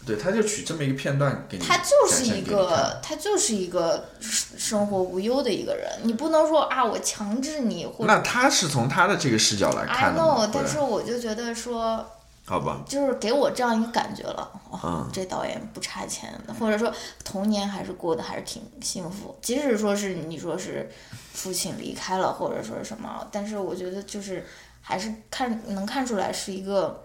[0.07, 12.07] 对，他就取这么一个片段给你，他就是一个他就是一个生生活无忧的一个人，你不能说啊，我强制你或者那他是从他的这个视角来看的 I know，但是我就觉得说。
[12.48, 15.11] 好吧，就是给我这样一个感觉了，哇、嗯。
[15.12, 16.94] 这导演不差钱，或者说
[17.24, 20.88] 童年还是过得还是挺幸福，即使说是你说是
[21.32, 24.46] 父亲离开了，或者说是什么，但是我觉得就是
[24.80, 27.02] 还是看能看出来是一个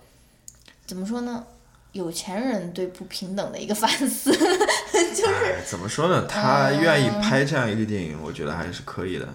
[0.85, 1.43] 怎么说呢，
[1.91, 6.25] 有钱人对不平等的一个 反思， 就是哎，怎么说呢？
[6.25, 9.27] 他愿意拍这样一个电影，我觉得还是可以的。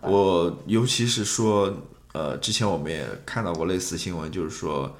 [0.00, 1.72] 我尤其是说，
[2.12, 4.96] 呃，之前我们也看到过类似新闻，就是说，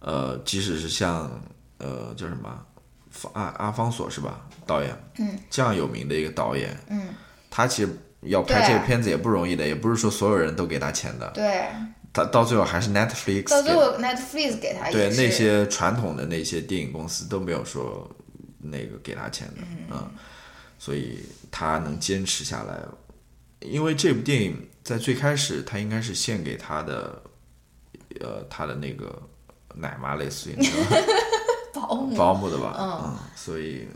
[0.00, 1.40] 呃，即使是像
[1.78, 2.64] 呃叫什么
[3.10, 7.08] 方阿阿方索是吧，导演，嗯，这样有名的一个导演，嗯，
[7.50, 7.88] 他其实
[8.20, 11.66] 要拍这个片子也不容易的，也不是说所有人都给他钱的，对，
[12.12, 18.08] 他到最后还是 Netflix 给到最后 Netflix 给他对那些传统的那些电影公司都没有说
[18.58, 20.10] 那个给他钱的，嗯，
[20.78, 22.78] 所以他能坚持下来，
[23.60, 27.22] 因为这部电影在最开始他应该是献给他的，
[28.20, 29.20] 呃，他的那个
[29.74, 30.56] 奶妈，类似于
[31.72, 33.88] 保姆保姆的吧，嗯所以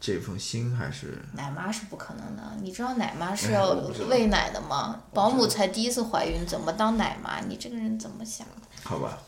[0.00, 1.22] 这封心还是？
[1.34, 3.70] 奶妈是不可能的，你知道奶妈是哎要
[4.08, 5.02] 喂奶的吗？
[5.12, 7.40] 保姆才第一次怀孕，怎么当奶妈？
[7.40, 8.46] 你这个人怎么想？
[8.82, 9.18] 好吧，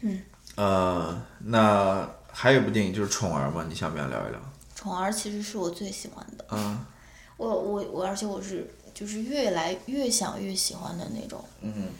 [0.00, 0.22] 嗯，
[0.56, 4.40] 呃，那还有一部电影就是《宠儿》嘛，你想不想聊一聊？
[4.74, 6.84] 宠儿其实是我最喜欢的，嗯。
[7.36, 11.90] 我我我，而且我是就是越来越想越喜欢的那种，嗯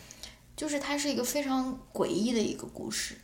[0.56, 3.14] 就是它是一个非常诡异的一个故事，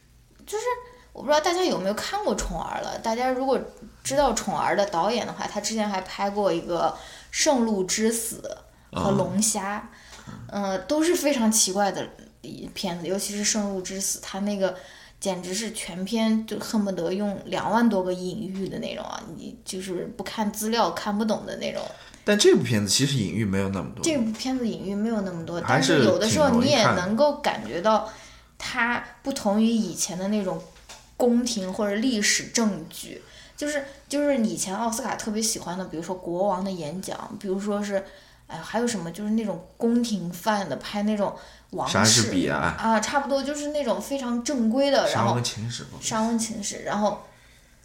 [0.45, 0.65] 就是
[1.13, 2.99] 我不知道大家有没有看过《宠儿》了。
[2.99, 3.61] 大家如果
[4.03, 6.95] 知道《宠儿》的导演的话，他之前还拍过一个
[7.31, 8.43] 《圣鹿之死》
[8.99, 9.91] 和《龙虾》，
[10.49, 12.09] 呃，都是非常奇怪的
[12.41, 14.75] 一片子，尤其是《圣鹿之死》，他那个。
[15.23, 19.23] 简直是全篇就恨不得用两万多个隐喻的那种啊！
[19.37, 21.81] 你就是不看资料看不懂的那种。
[22.25, 28.11] 但这部片子其实隐喻没有那么多，这部片子隐喻没有那么多，还但是有的时候你也能够感觉到，
[28.59, 30.61] 它不同于以前的那种
[31.17, 33.23] 宫廷或者历史证据，
[33.57, 38.05] 就是就是以前奥斯卡特别喜欢的，比如说国王的演讲，比如说是，
[38.47, 41.35] 哎，还有什么就是那种宫廷范的拍那种
[41.71, 47.23] 王室比亚、啊，差不多就是那种非常正规的，然沙后翁情史，沙翁情史，然后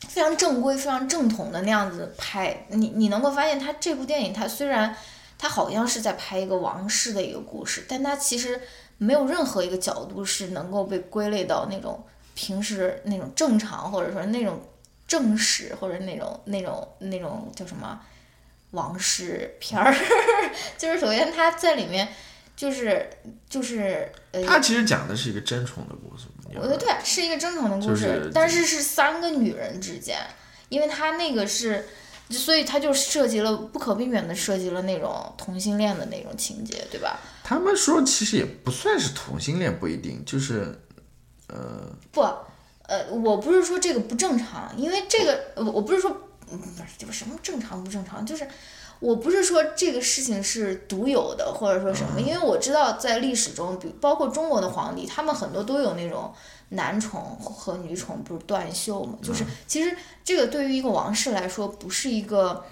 [0.07, 2.65] 非常正规、非常正统的那样子拍。
[2.69, 4.95] 你你能够发现，他这部电影，他虽然
[5.38, 8.59] 他好像是在拍一个王室的一个故事，但他其实
[8.97, 12.03] 没有任何一个角度是能够被归类到那种
[12.38, 14.61] 平时那种正常，或者说那种
[15.07, 17.99] 正史，或者那种那种那种叫什么
[18.71, 19.91] 王室片儿。
[20.77, 22.07] 就是首先他在里面。
[22.57, 23.07] 就是
[23.47, 26.25] 就是呃，他其实讲的是一个争宠的故事。
[26.43, 30.17] 我觉得对，是一个争宠的故事，就是但是是三个女人之间，
[30.69, 31.88] 因为他那个是，
[32.31, 37.19] 所以他就涉及了不可避免的涉及了那种同性恋的那种情节，对吧？
[37.43, 40.75] 他们说其实也不算是同性恋，不一定，就是
[41.47, 41.81] 呃，
[42.11, 42.21] 不，
[42.83, 46.15] 呃，我不是说这个不正常，因为这个我我不是说，
[46.51, 48.47] 嗯，不是就是什么正常不正常，就是。
[48.99, 56.33] 我不是说这个事情是独有的，或者说什么，因为我知道在历史中，比包括中国的皇帝，他们很多都有那种
[56.69, 59.19] 男宠和女宠，不是断袖嘛？
[59.21, 62.65] 就是其实这个对于一个王室来说，不是一个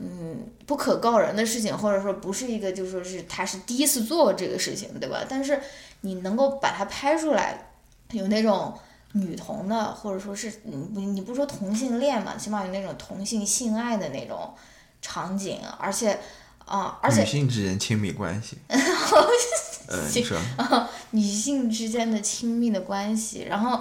[0.00, 5.24] 嗯不可告人的事情，或者说不是一个就说是他是第一次做这个事情，对吧？
[5.28, 5.60] 但是
[6.00, 7.67] 你能够把它拍出来，
[8.10, 8.78] 有那种
[9.12, 14.54] 女同的，或者说是你你你不说同性恋嘛，起码有那种同性性爱的那种。
[15.00, 16.18] 场景，而且，
[16.64, 20.36] 啊，而且女性之间亲密关系， 呃，你说，
[21.12, 23.80] 女性之间的亲密的关系，然后，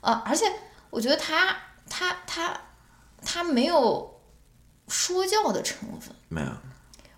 [0.00, 0.46] 呃，而且
[0.88, 1.54] 我觉得他
[1.90, 2.58] 他他
[3.22, 4.18] 他没有
[4.88, 6.48] 说教的成分，没有，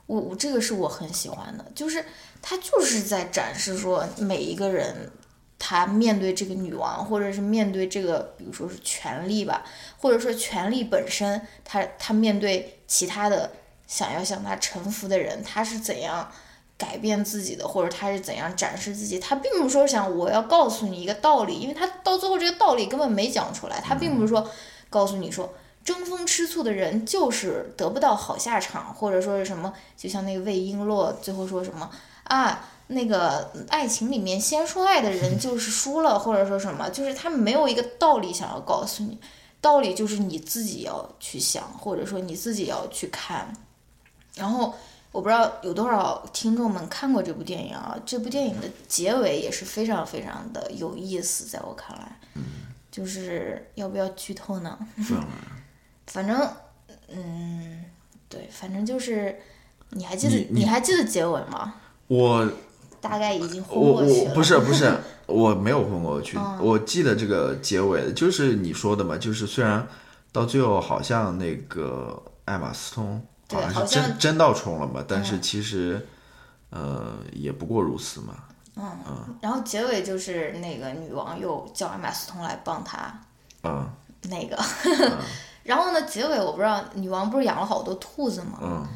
[0.06, 2.04] 我我这个是我很喜欢的，就是
[2.42, 5.12] 他就是在展示说每一个人。
[5.58, 9.64] 他面对这个女王，或者是面对这个，比如说是权力吧，
[9.98, 13.50] 或者说权力本身，他他面对其他的
[13.86, 16.30] 想要向他臣服的人，他是怎样
[16.76, 19.18] 改变自己的，或者他是怎样展示自己？
[19.18, 23.80] 他并不是说想我要告诉你一个道理，因为他到最后这个道理根本没讲出来。
[23.80, 24.48] 他并不是说
[24.90, 31.90] 告诉你说争风吃醋的人就是得不到好下场，或者说是什么，就像那个魏璎珞最后说什么
[32.24, 32.68] 啊？
[32.88, 39.18] 那个爱情里面先说爱的人就是输了，或者说什么，就是他没有一个道理想要告诉你，
[39.60, 43.52] 道理就是你自己要去想，或者说你自己要去看。
[44.36, 44.72] 然后
[45.10, 52.16] 我不知道有多少听众们看过这部电影啊，这部电影的结尾也是非常非常的有意思，在我看来，
[52.92, 54.78] 就是要不要剧透呢？
[56.06, 56.48] 反正，
[57.08, 57.84] 嗯，
[58.28, 59.40] 对，反正就是，
[59.90, 61.74] 你还记得你还记得结尾吗？
[62.06, 62.48] 我。
[63.00, 64.34] 大概已经昏过去了。
[64.34, 64.92] 不是不是，
[65.26, 66.38] 我没有昏过去。
[66.60, 69.86] 我记得这个结尾就是你说的嘛，就是虽然
[70.32, 76.06] 到最后好像那个艾玛斯通好像是真真到冲了嘛，但是其实
[76.70, 78.34] 呃也不过如此嘛。
[78.76, 78.84] 嗯。
[79.08, 83.20] 嗯然后结尾就是那个女王又叫艾玛斯通来帮她。
[83.62, 83.88] 嗯。
[84.22, 84.58] 那个。
[85.62, 86.00] 然后呢？
[86.02, 88.58] 结尾我不知道，女王不是养了好多兔子吗？
[88.62, 88.86] 嗯。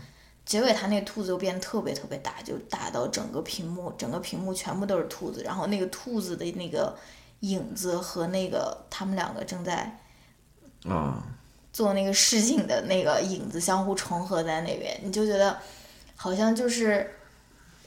[0.47, 5.45] 结尾，他那兔子就变得特别特别大，就大到整个屏幕，整个屏幕全部都是兔子。
[5.45, 6.97] 然后那个兔子的那个
[7.41, 10.01] 影子和那个他们两个正在
[10.85, 11.23] 啊
[11.73, 15.57] 做那个事情的那个影子相互重合在那边，你就觉得
[16.17, 17.15] 好像就是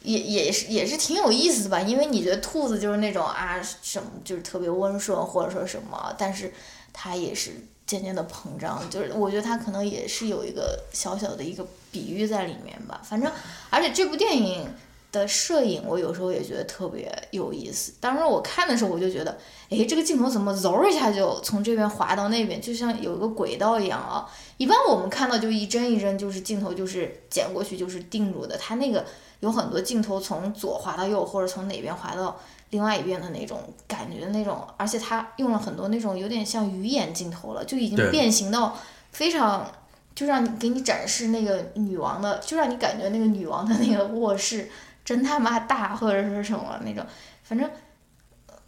[0.01, 1.81] 也也是也是挺有意思的吧？
[1.81, 6.53] 因为你觉得兔子就是那种啊什么就是特别温顺或者说什么，但是
[6.93, 7.67] 它也是。
[7.85, 13.01] 渐渐的膨胀，就是我觉得它可能也是有一个小小的一个比喻在里面吧。
[13.03, 13.31] 反正，
[13.69, 14.65] 而且这部电影
[15.11, 17.93] 的摄影，我有时候也觉得特别有意思。
[17.99, 19.37] 当时我看的时候，我就觉得，
[19.69, 24.27] 哎，这个镜头怎么嗖一下就从这边滑到那边，就像有一个轨道一样啊。
[24.57, 28.57] 一般我们看到就一帧一帧，就是镜头就是剪过去就是定住的。
[28.57, 29.05] 它那个
[29.41, 32.39] 有很多镜头从左滑到右，或者从哪边滑到。
[32.73, 38.75] 另外一边的那种感觉，那种，而且他用了很多那种有点像鱼眼镜头了，就已经变形到
[39.11, 39.71] 非常，
[40.15, 44.69] 就让你给你展示那个女王的，就让你感觉那个女王的那个卧室
[45.05, 47.05] 真他妈大，或者是什么那种。
[47.43, 47.69] 反正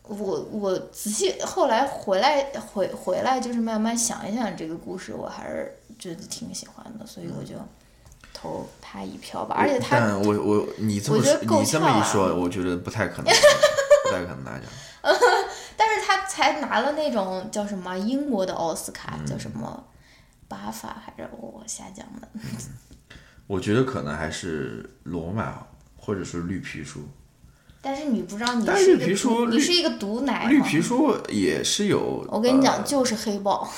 [0.03, 7.55] 我我仔细后来回来回回来就是慢慢想一想这个故事，我还是觉得挺喜欢的，所以我就。
[8.37, 13.33] 投他一票吧，而且他，但我我你这么说，你这么一说，我觉得不太可能，
[14.05, 14.63] 不太可能拿奖。
[15.77, 19.83] 但是他才拿了那种叫什么英国的奥斯卡，叫什么
[20.47, 22.27] 巴法还是我瞎讲的？
[23.47, 27.07] 我觉得可能还是罗马或者是绿皮书。
[27.81, 29.05] 但是你不知道你是一个
[29.51, 30.47] 你是一个毒奶。
[30.47, 32.25] 绿皮书也是有。
[32.31, 33.69] 我跟你讲，就是黑豹。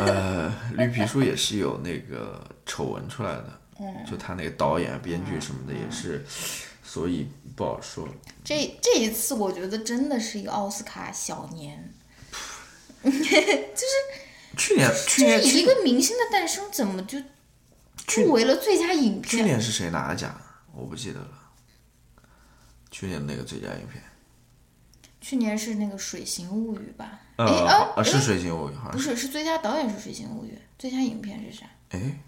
[0.00, 3.60] 呃，绿皮书也是有那个丑闻出来的，
[4.10, 6.24] 就他那个导演、编剧什么的也是，
[6.86, 8.08] 所以不好说。
[8.44, 11.92] 这这一次我觉得真的是一个奥斯卡小年，
[13.02, 13.16] 就是
[14.56, 17.18] 去年去年就是一个明星的诞生，怎么就
[18.22, 19.42] 入围了最佳影片去？
[19.42, 20.40] 年是谁拿的奖？
[20.72, 21.28] 我不记得了。
[22.90, 24.02] 去年那个最佳影片，
[25.20, 27.20] 去年是那个《水形物语》吧？
[27.36, 28.92] 呃哎啊啊是哎《水形物语》好像。
[28.92, 31.66] 不是，是最佳导演是《水形物语》，最佳影片是啥？
[31.90, 32.20] 哎，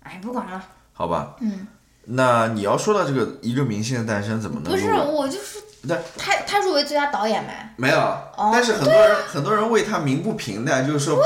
[0.00, 1.36] 哎，不管了，好吧。
[1.40, 1.66] 嗯。
[2.06, 7.88] 那你要说到这个一个明星的诞生，怎么能不是，我就是对他，他入围最佳导演没？
[7.88, 8.18] 没有，
[8.52, 11.18] 但是很多人、很多人为他鸣不平的，就是说，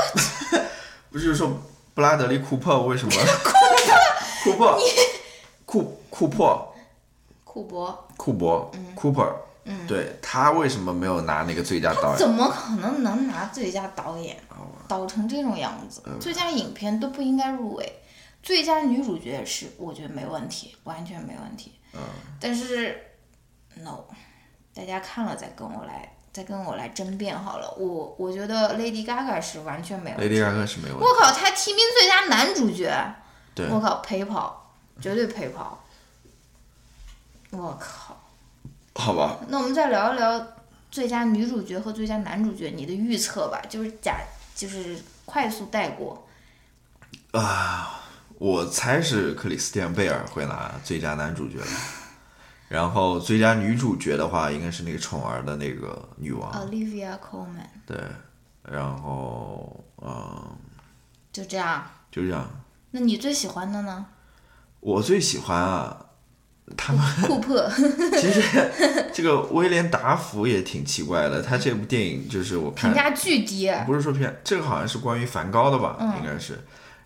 [1.11, 1.51] 不是说
[1.93, 3.13] 布拉德利库珀为什么？
[4.43, 4.79] 库珀，
[5.65, 6.73] 库库珀，
[7.43, 8.07] 库珀。
[8.17, 9.29] 库珀，Cooper，
[9.65, 12.17] 嗯，对他为什么没有拿那个最佳导演？
[12.19, 14.37] 怎么可能能拿最佳导演？
[14.87, 18.00] 导成这种样子，最佳影片都不应该入围，
[18.43, 21.73] 最佳女主角也是，我觉得没问题，完全没问题。
[21.93, 21.99] 嗯，
[22.39, 22.99] 但是
[23.75, 23.99] ，no，
[24.73, 27.71] 大家看了再跟我来，再跟我来争辩好了。
[27.77, 30.35] 我我觉得 Lady Gaga 是完全没问题。
[30.35, 31.09] Lady Gaga 是没有问题。
[31.09, 33.15] 我靠，她提名最佳男主角，
[33.53, 35.83] 对我靠，陪跑，绝对陪跑。
[37.51, 38.17] 我靠，
[38.95, 40.47] 好吧，那我们再聊一聊
[40.89, 44.21] 最佳女主角和最佳男主角，你的预测吧，就是假，
[44.55, 46.25] 就是快速带过。
[48.41, 51.59] 我猜是克里斯汀贝尔会拿最佳男主角，
[52.69, 57.95] 然后最佳女主角的话，应该是那个宠儿的那个女王，Olivia Colman，对，
[58.63, 60.57] 然后嗯，
[61.31, 61.83] 就这样。
[62.11, 62.49] 就这样。
[62.89, 64.07] 那你最喜欢的呢？
[64.79, 66.03] 我最喜欢啊，
[66.75, 67.69] 他们库珀，
[68.19, 68.41] 其实
[69.13, 73.71] 这个威廉达福也挺奇怪的，他这部电影就是我看评价巨低。
[73.85, 76.57] 不是说片，这个好像是关于梵高的吧，应该是。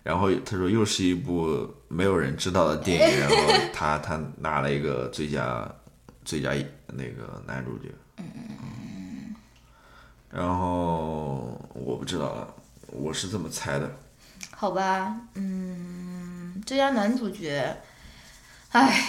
[0.06, 3.36] 然后他说又是一部没有人知道的电影， 然后
[3.74, 5.68] 他他拿了一个最佳
[6.24, 6.52] 最佳
[6.86, 7.92] 那个男主角。
[8.18, 9.34] 嗯。
[10.30, 12.54] 然后我不知道了，
[12.92, 13.90] 我是这么猜的。
[14.52, 17.76] 好吧，嗯，最佳男主角，
[18.70, 19.08] 唉，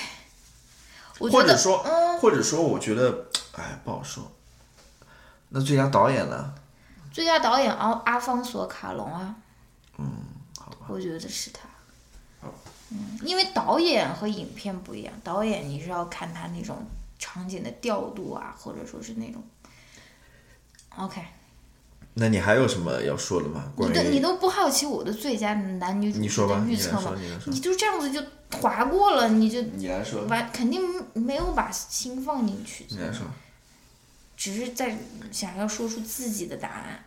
[1.19, 4.31] 我觉得，或者说，嗯，或者说，我觉得，哎，不好说。
[5.49, 6.55] 那最佳导演呢？
[7.11, 9.35] 最佳导演阿阿方索卡隆啊，
[9.99, 10.09] 嗯。
[10.87, 11.67] 我觉得是他。
[12.89, 16.85] 嗯，因为导演和影片不一样，导演你是要看他那种
[17.19, 19.43] 场景的调度啊，或者说是那种。
[20.95, 21.21] OK，
[22.13, 23.71] 那你还有什么要说的吗？
[23.75, 27.01] 关你都你都不好奇我的最佳男女主角你说吧的预测吗？
[27.01, 28.23] 说你你就这样子就
[28.61, 30.81] 划过了，你就你来说，完肯定
[31.13, 33.27] 没有把心放进去，你来说。
[34.37, 34.97] 只是在
[35.31, 37.03] 想要说出自己的答案。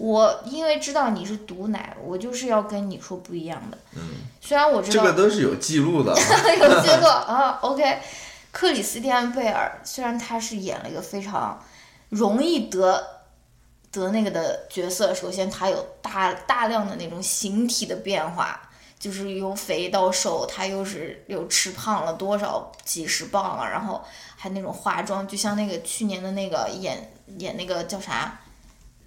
[0.00, 3.76] 我因为知道你是毒奶，我就是要跟你说不一样的。
[3.94, 4.00] 嗯，
[4.40, 6.18] 虽然我知道这个都是有记录的啊。
[6.56, 7.98] 有记录啊，OK。
[8.50, 11.62] 克里斯蒂安贝尔虽然他是演了一个非常
[12.08, 13.06] 容易得
[13.92, 18.58] 得那个的角色，首先他有大大量的那种形体的变化，
[18.98, 24.02] 就是由肥到瘦，他又是又吃胖了多少几十磅啊，然后
[24.34, 28.40] 还那种化妆，就像那个去年的那个演演那个叫啥，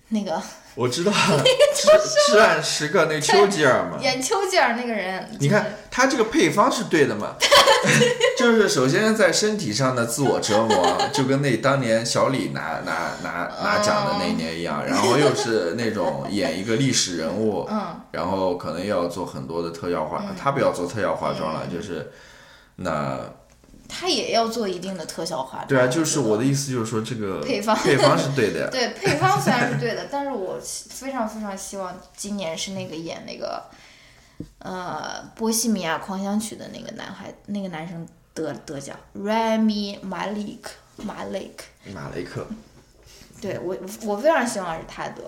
[0.10, 0.42] 那个
[0.76, 3.98] 我知道，至至暗时刻那丘吉尔嘛。
[4.02, 7.36] 演丘吉尔那个人，你看他这个配方是对的嘛？
[8.38, 22.12] 就是首先在身体上的自我折磨，就跟那当年小李拿拿拿拿奖的那一年一样，然后又是那种演一个历史人物，嗯，然后可能要做很多的特效化，他不要做特效化妆了，就是
[22.78, 23.20] 那
[23.96, 25.68] 他也要做一定的特效化妆。
[25.68, 28.70] 对啊，就是我的意思就是说这个配方配方是对的呀。
[28.74, 33.64] 对，配方虽然是对的，但是我非常非常希望今年是那个演那个，
[34.58, 40.58] 呃，《波西米亚狂想曲》的那个男孩，那个男生得得奖，Rami Malek
[41.06, 41.52] Malek。
[41.94, 42.48] 马雷克，
[43.40, 45.22] 对我，我非常希望是他得，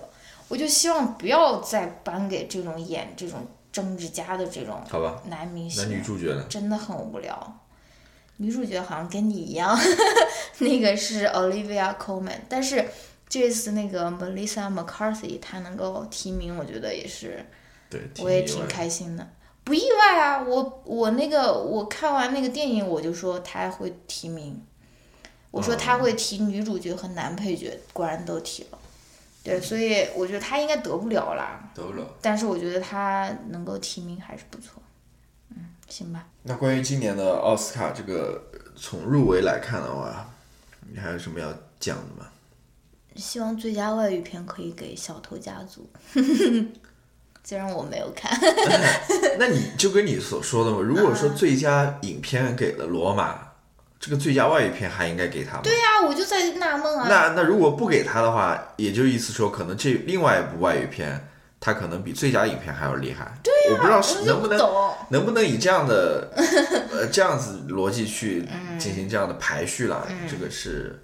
[0.48, 5.22] 我就希望不要再颁给这种演这种政治家的这种好吧？
[5.26, 6.44] 男明星，男女主角呢？
[6.48, 7.60] 真的很无聊。
[8.38, 9.78] 女主角好像跟你一样，
[10.58, 12.84] 那个是 Olivia Colman，但是
[13.28, 17.44] 这次那个 Melissa McCarthy 她能够提名，我觉得也是，
[17.88, 19.26] 对，我也挺开心的。
[19.64, 24.62] 不意外啊，我我那个我看完那个电影，我就说她会提名，
[25.50, 28.78] 我说她会提女主角和男配角，果然都提了。
[29.42, 32.04] 对，所以我觉得她应该得不了啦，得不了。
[32.20, 34.80] 但是我觉得她能够提名还是不错。
[35.86, 36.26] 嗯，行吧。
[36.42, 38.42] 那关于今年的奥斯卡这个
[38.76, 40.28] 从入围来看的话，
[40.92, 42.26] 你还有什么要讲的吗？
[43.16, 45.88] 希望最佳外语片可以给《小偷家族》，
[47.42, 48.38] 虽然我没有看。
[49.38, 53.32] 那你就跟你所说的嘛，如果说最佳影片给了《罗马》，
[53.98, 55.60] 这个最佳外语片还应该给他吗？
[55.64, 57.06] 对呀，我就在纳闷啊。
[57.08, 61.26] 那那如果不给他的话，也就意思说，可能这另外一部外语片，
[61.66, 63.36] 它可能比最佳影片还要厉害。
[63.42, 64.56] 对呀，我不知道是能不能
[65.08, 66.30] 能不能以这样的
[66.92, 68.46] 呃这样子逻辑去
[68.78, 71.02] 进行这样的排序了，这个是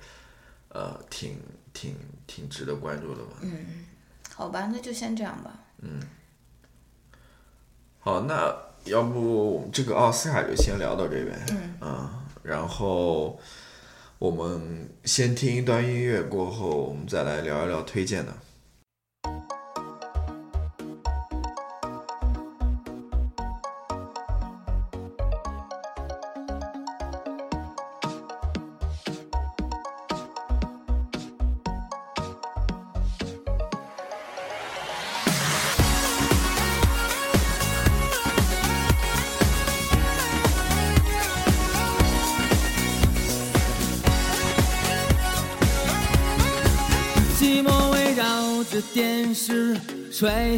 [0.68, 1.36] 呃挺
[1.72, 1.96] 挺
[2.28, 3.38] 挺值得关注的吧。
[3.40, 3.66] 嗯，
[4.36, 5.50] 好吧，那就先这样吧。
[5.80, 6.00] 嗯。
[7.98, 11.36] 好，那要不我们这个奥斯卡就先聊到这边。
[11.80, 12.08] 嗯。
[12.44, 13.36] 然后
[14.20, 18.32] 我们先听一段音乐，过后我们再来聊一聊推荐的。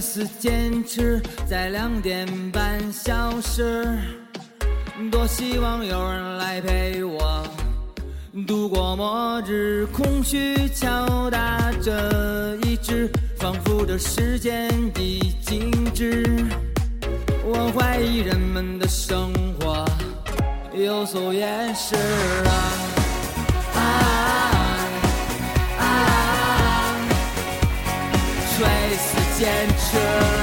[0.05, 3.87] 垂死坚持在两点半消失，
[5.11, 7.43] 多希望有人来陪我
[8.47, 9.87] 度过末日。
[9.87, 16.23] 空虚敲打着意志，仿佛这时间已静止。
[17.43, 19.87] 我怀疑人们的生活
[20.75, 21.97] 有所掩饰
[22.45, 22.53] 啊。
[23.75, 24.54] 啊
[29.43, 30.34] 啊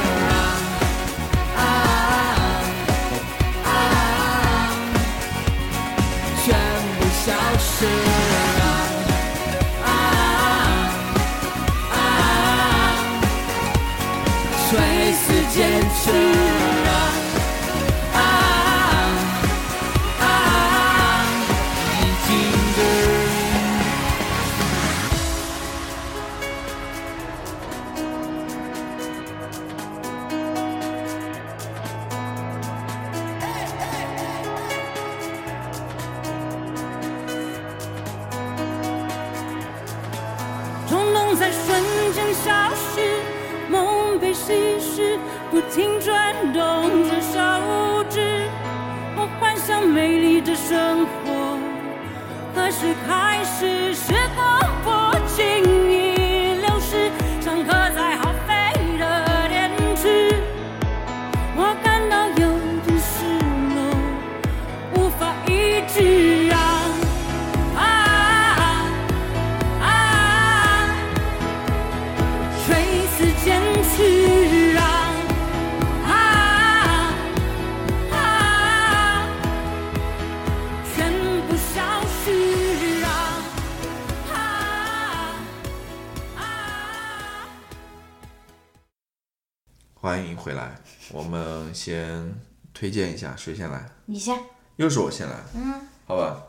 [90.41, 90.75] 回来，
[91.11, 92.33] 我们先
[92.73, 93.87] 推荐一下，谁先来？
[94.07, 94.35] 你先。
[94.77, 95.35] 又是我先来。
[95.53, 95.87] 嗯。
[96.07, 96.41] 好吧。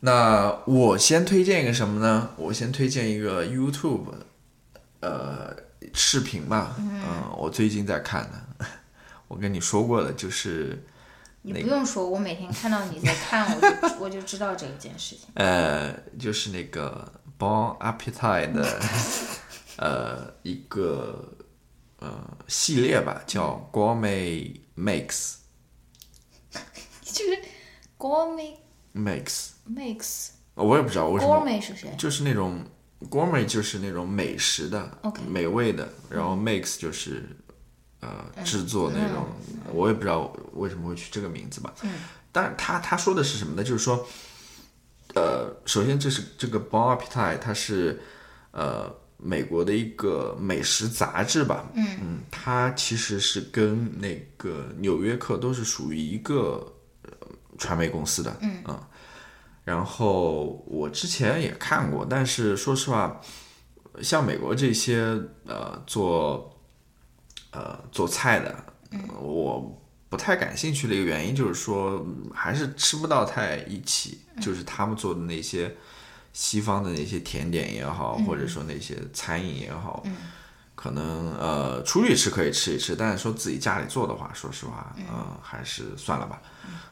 [0.00, 2.30] 那我先推荐一个什么呢？
[2.36, 4.06] 我先推荐一个 YouTube，
[5.00, 5.54] 呃，
[5.92, 6.74] 视频吧。
[6.78, 7.02] 嗯。
[7.38, 8.66] 我最近在看的，
[9.28, 10.84] 我跟你说过的，就是。
[11.42, 15.28] 你不用说，我每天看到你在看，我就 我就知道这一件事情。
[15.34, 18.80] 呃，就是那个 Bon Appetit 的，
[19.78, 21.32] 呃，一个。
[22.04, 25.36] 呃，系列吧，叫 Gourmet Mix，
[27.00, 27.38] 就是
[27.96, 28.56] Gourmet
[28.94, 31.34] Mix Mix，我也不知道为什么。
[31.34, 31.94] Gourmet 是谁？
[31.96, 32.62] 就是那种
[33.08, 37.26] Gourmet 就是那种美食的美味的，然后 Mix 就是
[38.00, 39.24] 呃制作那种，
[39.72, 41.72] 我也不知道为什么会取这个名字吧。
[41.84, 41.90] 嗯。
[42.30, 43.64] 但是他他说的是什么呢？
[43.64, 44.06] 就是说，
[45.14, 48.02] 呃，首先这是这个 Bon Appetit，它是
[48.50, 48.94] 呃。
[49.26, 56.70] 美国的一个美食杂志吧，嗯嗯，它其实是跟那个《纽约客》都是属于一个
[57.56, 58.78] 传媒公司的，嗯嗯。
[59.64, 63.18] 然后我之前也看过，但是说实话，
[64.02, 66.60] 像美国这些呃做
[67.50, 68.62] 呃做菜的，
[69.18, 75.74] 我不太感兴趣的一个原因就是说，还是吃不到太一起，就是他们做的那些。
[76.34, 80.04] 西方的那些甜点也好，或者说那些餐饮也好，
[80.74, 85.04] 可能呃出去吃可以吃一吃，但是说自己家里做的话，说实话，嗯、
[85.40, 86.42] 还是算了吧。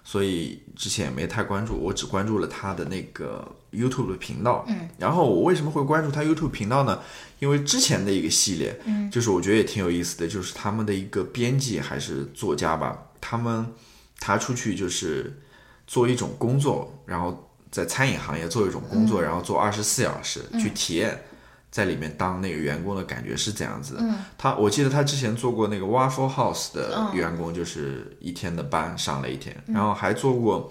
[0.05, 4.64] 所以之前也没太关注，我只关注了他的那个 YouTube 的频道。
[4.68, 7.01] 嗯，然后我为什么会关注他 YouTube 频道呢？
[7.38, 13.72] 因为之前的一个系列，嗯，就是我觉得也挺有意思的，就是他们的一个编辑还是作家吧，他们
[14.18, 15.40] 他出去就是
[15.86, 21.25] 做一种工作，然后在餐饮行业做一种工作，然后做二十四小时、去体验。
[21.73, 24.03] 在里面当那个员工的感觉是怎样子的？
[24.37, 30.70] 他我记得他之前做过那个 Waffle House 的员工，就是一天的班上了一天，然后还做过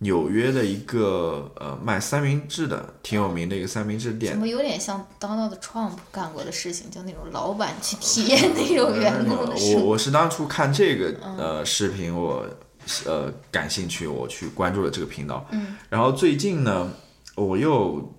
[0.00, 4.38] 纽约的一个呃卖三明治的，挺有名的一个三明治店怎。
[4.38, 9.54] 么有点像 Donald Trump 干过的事情，就那种老板去体验那种员工的。
[9.74, 12.46] 我我是当初看这个呃视频，我
[13.06, 15.46] 呃感兴趣，我去关注了这个频道。
[15.50, 16.90] 嗯，然后最近呢，
[17.34, 18.12] 我又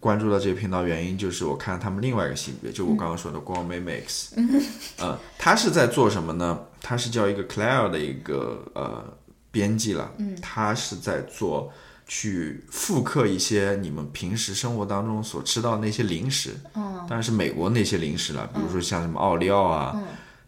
[0.00, 4.30] 关注到这个频道，原因就是我看他们另外一个系列，就我刚刚说的 Gourmet Mix。
[4.36, 4.62] 嗯，
[4.98, 6.58] 呃，他是在做什么呢？
[6.80, 9.04] 他是叫一个 Claire 的一个呃
[9.50, 10.10] 编辑了。
[10.18, 11.72] 嗯，他是在做。
[12.04, 19.96] 去复刻一些你们平时生活当中所吃到的那些零食，嗯，当然是美国那些零食了，比如说像什么奥利奥啊，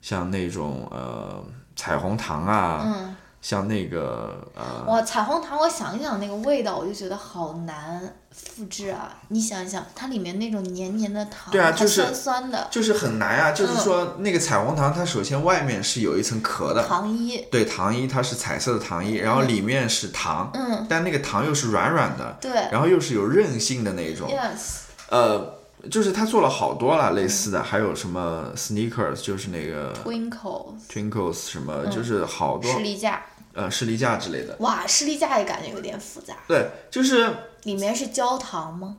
[0.03, 1.43] 像那种呃
[1.75, 9.15] 彩虹糖啊，像那个呃，哇，彩虹糖，我想一想那个味道，我就觉得好难复制啊！
[9.29, 13.53] 你想一想，它里面那种黏黏的糖，对啊就是酸酸的就是很难啊。
[13.53, 25.59] 就是说那个彩虹糖，它首先外面是有一层壳的，糖衣，对，糖衣它是彩色的糖衣，然后里面是糖，嗯，但那个糖又是软软的，对然后又是有韧性的那种，，yes，呃，
[25.91, 33.23] 就是他做了好多了类似的，还有什么 sneakers，就是那个 Twinkle twinkles 什么，就是好多士力架，
[33.55, 34.57] 呃士力架之类的。
[34.61, 37.29] 哇，士力架也感觉有点复杂，对，就是
[37.63, 38.97] 里面是焦糖吗？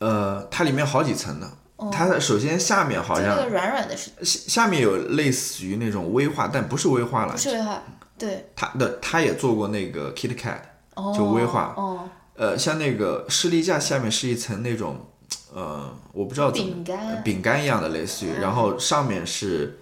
[0.00, 1.50] 呃，它里面好几层呢。
[1.90, 7.38] 它首先下面好像那个软软的是下下面有类似于那种威化，但不是威化了不。
[7.38, 7.82] 是威化？
[8.16, 10.60] 对，它的它也做过那个 Kit Kat，
[10.94, 15.04] 哦，就威化哦，呃，像那个士力架下面是一层那种
[15.52, 19.80] 呃，我不知道怎么饼干呃饼干一样的类似于，然后上面是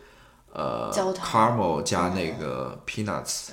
[0.53, 3.49] 呃 caramel 加那个 peanuts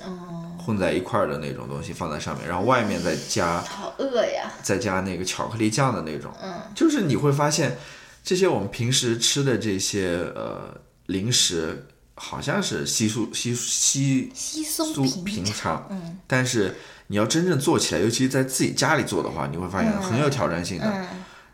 [0.58, 7.78] 混在一块儿的那种东西放在上面，然后外面再加好饿呀，再加那个巧克力酱的那种，嗯，就是你会发现
[8.22, 10.74] 这些我们平时吃的这些呃
[11.06, 16.76] 零食，好像是稀疏稀稀稀松疏平平常，嗯，但是
[17.06, 20.86] 你要真正做起来，尤其是在自己家里做的话，你会发现很有挑战性的。
[20.86, 21.06] 嗯。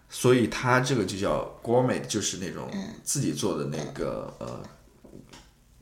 [0.08, 2.70] 所以它这个就叫 gourmet，就是那种
[3.02, 4.60] 自己做的那个、呃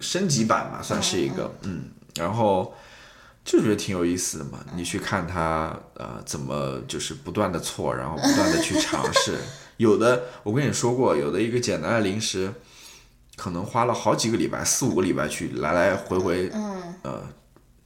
[0.04, 1.84] 升级版嘛，算是一个嗯
[2.16, 2.74] 然后
[3.44, 4.58] 就觉得挺有意思的嘛。
[4.76, 9.38] 你去看他呃怎么就是不断的错，然后不断的去尝试。
[9.78, 12.52] 有的我跟你说过，有的一个简单的零食，
[13.36, 17.28] 可能花了好几个礼拜、四五个礼拜去来来回回，嗯呃，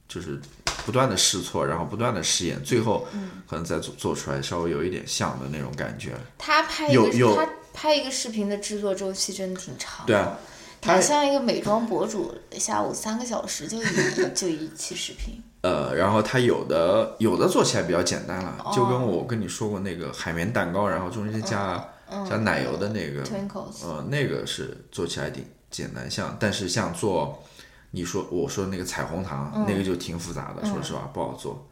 [0.07, 0.39] 就是
[0.85, 6.13] 不断的试错，然后不断的试验，最后嗯可能再做做出来稍微有一点像的那种感觉。
[6.37, 10.37] 他拍一个有有他拍一个视频的制作周期真的挺长的，对啊，
[10.81, 13.85] 他他像一个美妆博主，下午三个小时就一
[14.33, 21.83] 就一期视频，呃，然后它有的有的做起来比较简单了，就哦跟我跟你说过那个海绵蛋糕，然后中间加、
[22.29, 27.43] 加奶油的那个，嗯 Twinkles 呃，那个是做起来挺简单像，但是像做
[27.91, 31.67] 你说我说那个彩虹糖，嗯那个就挺复杂的，说实话不好做。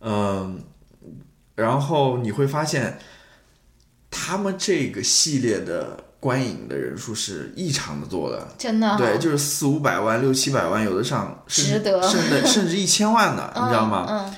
[0.00, 0.62] 嗯，
[1.56, 2.98] 然后你会发现，
[4.10, 8.48] 他们这个系列的观影的人数是异常的多的。
[8.58, 14.06] 真的、对，就是四五百万、六七百万，有的上值得甚至甚至一千万的，你知道吗？
[14.08, 14.34] 嗯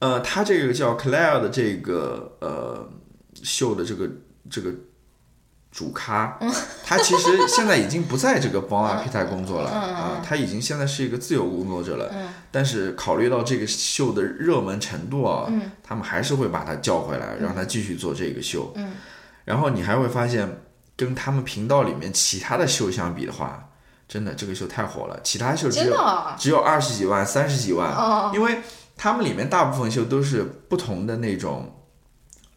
[0.00, 2.86] 呃，他这个叫 Claire 的这个呃
[3.42, 4.06] 秀的这个
[4.50, 4.70] 这个
[5.70, 6.52] 主咖，嗯
[6.84, 12.10] 他其实现在已经不在这个 Bon Appetit 工作了啊、他已经现在是一个自由工作者了。
[12.12, 18.74] 嗯但是考虑到这个秀的热门程度啊，嗯他们还是会把他叫回来，让他继续做这个秀。
[19.44, 20.48] 然后你还会发现，
[20.96, 23.70] 跟他们频道里面其他的秀相比的话，
[24.06, 26.36] 真的这个秀太火了，其他秀只有啊？
[26.38, 28.30] 只有二十几万、三十几万，哦。
[28.34, 28.58] 因为
[28.96, 31.84] 他们里面大部分秀都是不同的那种，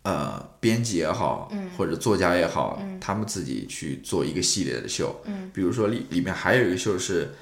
[0.03, 7.33] 呃，编辑也好，或者作家也好，他们自己去做一个系列的秀，嗯，比如说里里面还有一个秀是，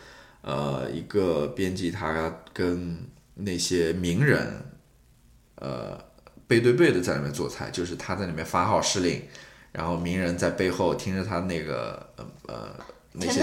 [0.41, 4.65] 呃，一个编辑他跟那些名人，
[5.55, 5.99] 呃，
[6.47, 9.21] 背对背的在里面做菜，就是他在里面发号施令，
[9.75, 12.69] 然后名人在背后听着他那个呃呃
[13.11, 13.41] 那些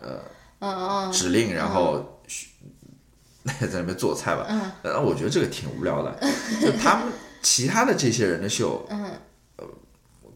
[0.00, 0.20] 呃
[0.58, 2.48] 嗯指令，然后嘘
[3.44, 4.44] 在那边做菜吧。
[4.50, 6.14] 嗯，然后我觉得这个挺无聊的，
[6.60, 7.06] 就 他们
[7.40, 9.10] 其他的这些人的秀，嗯，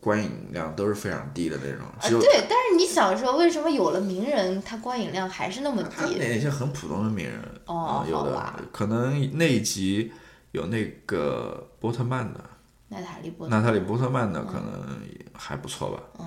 [0.01, 6.17] 观影量都是非常低的那种，啊，只有对，但是你想说，为什么有了名人，他观影量还是那么他低？
[6.19, 10.11] 那些很普通的名人，哦嗯有的可能那一集
[10.53, 12.41] 有那个波特曼的，
[12.89, 14.99] 娜塔莉波特娜塔莉波特曼的可能
[15.33, 16.03] 还不错吧。
[16.21, 16.27] 嗯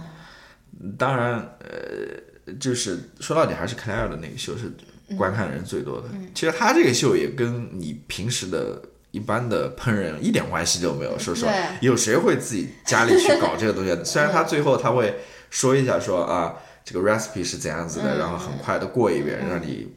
[0.97, 4.71] 当然，呃，就是说到底还是克莱尔的那个秀是
[5.17, 6.09] 观看人最多的。
[6.13, 8.79] 嗯其实他这个秀也跟你平时的
[9.11, 11.17] 一般的烹饪一点关系都没有。
[11.17, 11.51] 说实话，
[11.81, 13.95] 有谁会自己家里去搞这个东西？
[14.05, 15.17] 虽然他最后他会
[15.49, 16.53] 说一下说啊，
[16.85, 19.87] 这个 recipe 是怎样子的，嗯然后很快的过一遍，让你。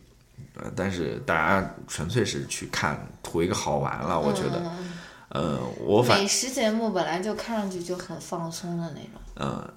[0.57, 4.61] 呃，但是大家纯粹是去看图一个好玩了，我觉得，
[5.31, 9.21] 呃，我反美食节目本来就看上去就很放松的那种。
[9.35, 9.73] 呃，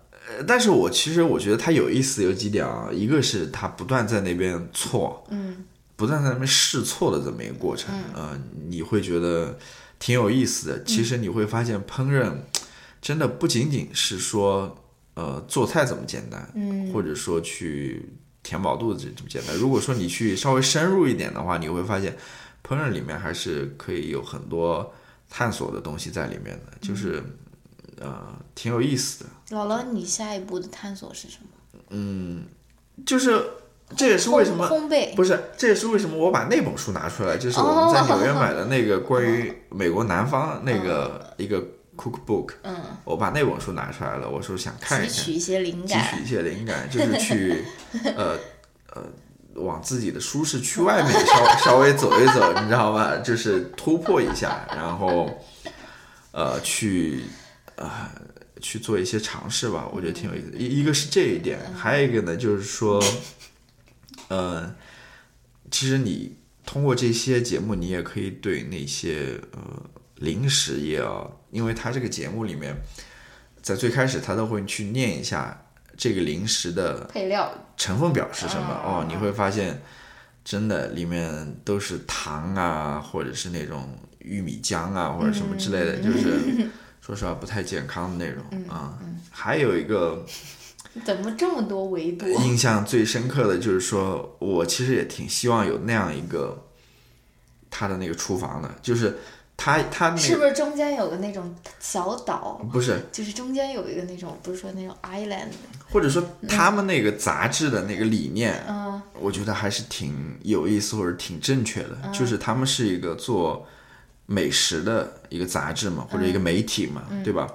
[0.47, 5.63] 但是我其实我觉得它有意思有几点啊，一个是它不断在那边错，嗯，
[5.95, 8.35] 不断在那边试错的这么一个过程，呃，
[8.67, 9.57] 你会觉得
[9.99, 10.83] 挺有意思的。
[10.83, 12.33] 其实你会发现烹饪
[13.01, 14.75] 真的不仅仅是说
[15.13, 18.09] 呃做菜这么简单，嗯，或者说去
[18.41, 19.55] 填饱肚子这么简单。
[19.55, 22.17] 如果说你去稍微深入一点的话，你会发现
[22.67, 24.91] 烹饪里面还是可以有很多
[25.35, 27.23] 探索的东西在里面的，就是
[27.99, 28.15] 呃
[28.53, 29.57] 挺有意思的。
[29.57, 31.79] 姥姥，你下一步的探索是什么？
[31.89, 32.43] 嗯
[33.03, 33.43] 就是
[33.97, 35.15] 这也是为什么烘烘焙？
[35.15, 41.59] 不是，这也是为什么我把那本书拿出来，就是我们在纽约买的那个 关于美国南方那个一个
[41.97, 46.15] cookbook，嗯，我把那本书拿出来了，我说想看一看，汲取一些灵感汲。
[46.17, 47.65] 取一些灵感，就是去
[48.15, 48.37] 呃
[48.93, 49.03] 呃
[49.55, 53.17] 往自己的舒适区外面稍 稍微走一走，你知道吗？
[53.17, 55.29] 就是突破一下，然后
[56.31, 57.23] 呃去
[57.75, 58.09] 呃
[58.61, 60.51] 去做一些尝试吧，我觉得挺有意思。
[60.57, 63.03] 一一个是这一点，还有一个呢就是说，
[64.29, 64.73] 呃，
[65.69, 69.59] 其实你通过这些节目，你也可以对那些呃
[70.15, 72.75] 零食业啊，因为它这个节目里面，
[73.61, 75.62] 在最开始他都会去念一下
[75.97, 78.81] 这个零食的配料，成分表是什么？
[78.85, 79.81] 嗯哦，你会发现
[80.43, 86.67] 真的里面都是糖啊，或者是那种玉米浆啊，或者什么之类的，就是
[87.01, 88.97] 说实话不太健康的那种啊。
[89.29, 90.25] 还有一个
[91.03, 92.27] 怎么这么多维度？
[92.43, 96.67] 印象最深刻的就是说，我其实也挺希望有那样一个
[97.69, 99.17] 他的那个厨房的，就是
[99.63, 102.59] 他他那个是不是中间有个那种小岛？
[102.69, 105.47] 不是，就是中间有一个那种，不是说那种 island，
[105.89, 109.01] 或者说他们那个杂志的那个理念，嗯。
[109.21, 113.65] 我觉得还是挺有意思或者挺正确的，就是他们是一个做
[114.25, 117.47] 美食的一个杂志嘛，或者一个媒体嘛，对吧？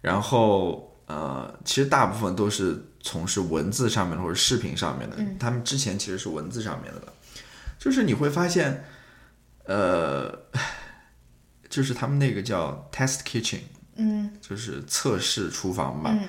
[0.00, 7.02] 然后呃，其实大部分都是从事文字上面的或者视频上面的，他们之前其实是文字上面的，
[7.76, 8.84] 就是你会发现，
[9.64, 10.32] 呃，
[11.70, 13.60] 就是他们那个叫 test kitchen，
[13.94, 14.30] 嗯。
[14.42, 16.28] 就是测试厨房吧，嗯。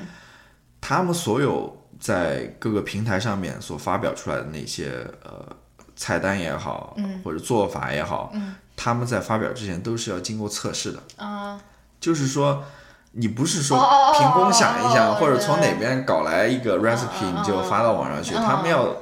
[0.80, 5.46] 他们所有在各个平台上面所发表出来的那些呃
[5.96, 7.20] 菜单也好，嗯。
[7.24, 8.56] 或者做法也好，嗯。
[8.76, 11.00] 他们在发表之前都是要经过测试的。
[11.18, 11.60] 啊。
[12.00, 12.64] 就是说，
[13.12, 13.78] 你不是说
[14.18, 18.42] 凭空想一想，或者从哪边搞来一个 recipe 你就发到网上去，嗯。
[18.42, 18.96] 他们要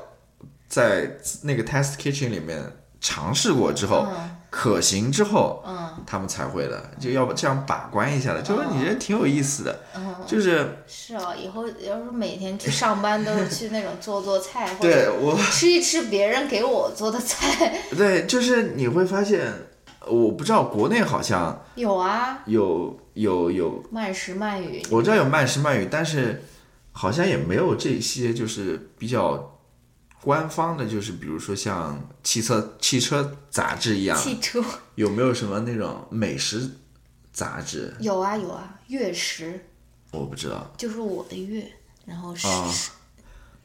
[0.67, 2.61] 在那个 test kitchen 里面
[3.01, 8.41] 尝试过之后，嗯可行之后，嗯他们才会的，就要这样把关一下的。
[8.41, 15.37] 就是你这挺有意思的，嗯，就是是哦，以后要是每天去上班都是去那种做做菜，或对者我。
[15.37, 17.81] 吃一吃别人给我做的菜。
[17.95, 19.53] 对，就是你会发现，
[20.07, 24.81] 我不知道国内好像有啊，有有有，慢食慢语。
[24.89, 26.43] 我知道有慢食慢语，但是
[26.91, 29.58] 好像也没有这些就是比较
[30.21, 34.63] 官方的，就是比如说像汽车汽车杂志一样，汽车
[34.95, 36.69] 有没有什么那种美食
[37.31, 37.95] 杂志？
[37.99, 39.65] 有啊有啊，月食
[40.11, 41.65] 我不知道，就是我的月，
[42.05, 42.71] 然后是、啊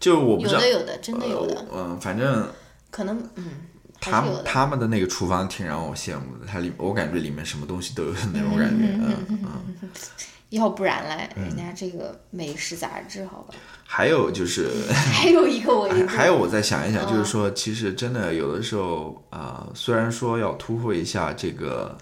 [0.01, 2.47] 就我不知道有的，有的，真的有的，呃嗯，反正
[2.91, 3.53] 可能嗯，
[3.99, 4.21] 他。
[4.21, 9.91] 们他们的那个厨房挺让我羡慕的，它里我感觉里面什么东西都有的那种感觉，嗯嗯。
[10.55, 13.55] 要不然嘞，人家这个美食杂志，好吧，
[13.85, 14.69] 还有就是。
[15.13, 17.11] 还有一个维度，还还有，我再想一想，嗯。
[17.11, 21.97] 就是说，其实真的有的时候啊、呃虽然说要突破一下这个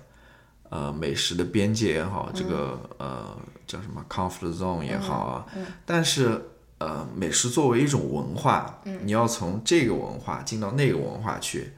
[0.71, 5.47] 呃美食的边界也好，这个呃叫什么 comfort zone 也好啊，
[5.85, 6.41] 但是
[6.79, 11.73] 呃美食作为一种文化，你要从这个文化进到那个文化去，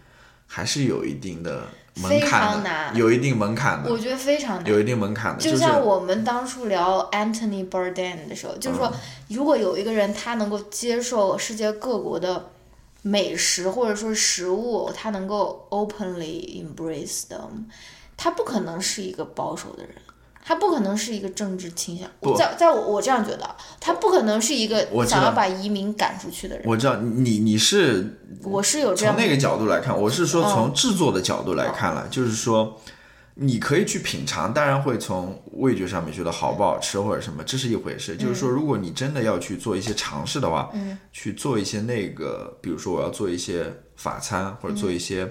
[0.54, 1.66] 还是有一定的
[1.96, 4.66] 门非槛的，常难有一定门槛的，我觉得非常难。
[4.66, 8.94] 有一定门槛的，就像我们当初聊 Anthony Bourdain 的时候，就是说，嗯
[9.36, 12.50] 如果有一个人他能够接受世界各国的
[13.02, 17.64] 美食或者说食物，他能够 openly embrace them，
[18.16, 19.96] 他不可能是一个保守的人。
[20.46, 22.06] 它不可能是一个政治倾向。
[22.20, 26.64] 不在在我我这样觉得，他不可能是一个想要把移民赶出去的人。
[26.66, 32.78] 我知道你你是我是有这样从那个角度来看，我是说嗯从制作的角度来看了，就是说
[33.36, 38.14] 你可以去品尝，当然会从味觉上面觉得好不好吃或者什么，这是一回事。
[38.16, 45.28] 就是说，如果你真的要去做一些尝试的话，嗯去做一些那个，比如说我要做一些法餐，或者做一些、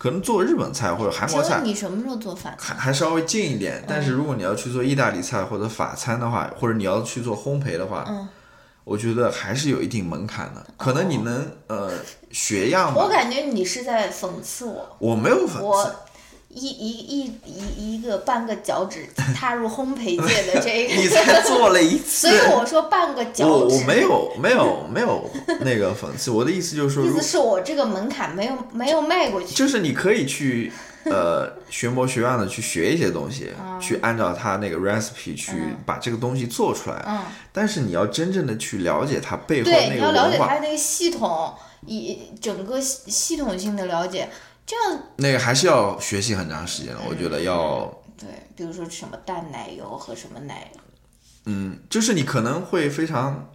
[0.00, 2.56] 可能做日本菜或者韩国菜，你什么时候做饭？
[2.58, 3.84] 还还稍微近一点。
[3.86, 8.26] 但是如果你要去做意大利菜或者法餐的话，或者你要去做烘焙的话，嗯
[8.84, 10.66] 我觉得还是有一定门槛的。
[10.78, 11.92] 可能你能呃
[12.30, 14.96] 学样吧我，感觉你是在讽刺我。
[14.98, 15.94] 我没有讽刺我。
[16.52, 23.44] 一一一一一个半个脚趾 踏入烘焙界的这个，你才做了一次， 所以我说半个脚趾。
[23.44, 29.54] 我我没有没有没有那个讽刺，我的意思就是说，意思是我这个门槛没有没有迈过去。
[29.54, 30.72] 就是你可以去
[31.04, 33.50] 呃学模学样的去学一些东西，
[33.80, 35.52] 去按照他那个 recipe 去
[35.86, 37.20] 把这个东西做出来，嗯，
[37.52, 41.54] 但是你要真正的去了解它背后对，那你要了解它那个系统，
[41.86, 44.28] 以整个系系统性的了解，
[44.66, 47.92] 这样那个还是要学习很长时间的，我觉得要。
[48.16, 50.80] 对，比如说什么淡奶油和什么奶油，
[51.46, 53.50] 嗯，就是你可能会非常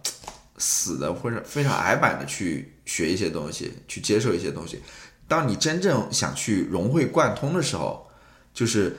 [0.58, 4.82] 死的或者非常矮板的去学一些东西，去接受一些东西。
[5.28, 8.08] 当你真正想去融会贯通的时候，
[8.52, 8.96] 就是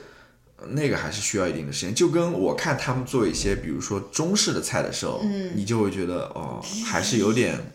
[0.56, 1.94] 呃那个还是需要一定的时间。
[1.94, 7.72] 就跟我看他们做一些，比如说中式的菜的时候，嗯你就会觉得哦，还是有点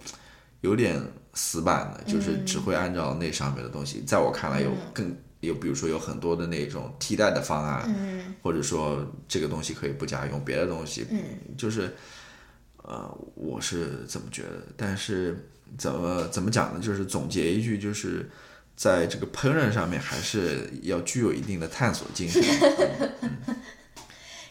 [0.62, 1.00] 有点
[1.34, 4.02] 死板的，就是只会按照那上面的东西。
[4.06, 11.20] 在我看来，有更有，比如说有很多的那种替代的方案，嗯或者说这个东西可以不加，用别的东西，嗯，
[11.58, 11.94] 就是，
[12.78, 16.80] 呃，我是这么觉得，但是怎么怎么讲呢？
[16.80, 18.30] 就是总结一句，就是
[18.76, 22.42] 在这个烹饪上面，还是要具有一定的探索精神。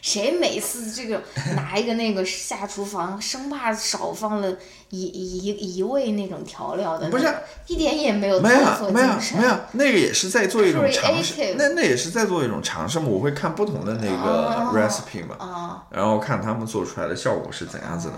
[0.03, 1.23] 谁每次这个
[1.55, 4.53] 拿一个那个下厨房，生怕少放了
[4.89, 7.25] 一一一味那种调料的不是。
[7.67, 8.59] 一点也没有没有
[8.91, 9.07] 没有。
[9.37, 11.55] 没有，那个也是在做一种尝试。
[11.57, 13.07] 那那也是在做一种尝试嘛。
[13.07, 18.15] 我会看不同的那个哦 recipe 嘛，啊，然后看他们做出来的效果是怎样子的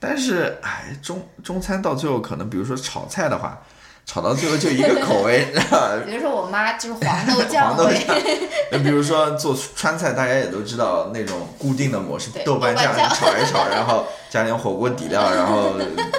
[0.00, 3.62] 但是，哎，中中餐到最后可能，比如说炒菜的话，
[4.04, 8.16] 炒到最后就一个口味，你知道吧比如说我妈就是黄豆酱黄豆味，酱。
[8.72, 15.74] 那比如说做川菜，大家也都知道那种固定的模式，豆瓣酱豆瓣酱炒一炒，然后加点火锅底料，然后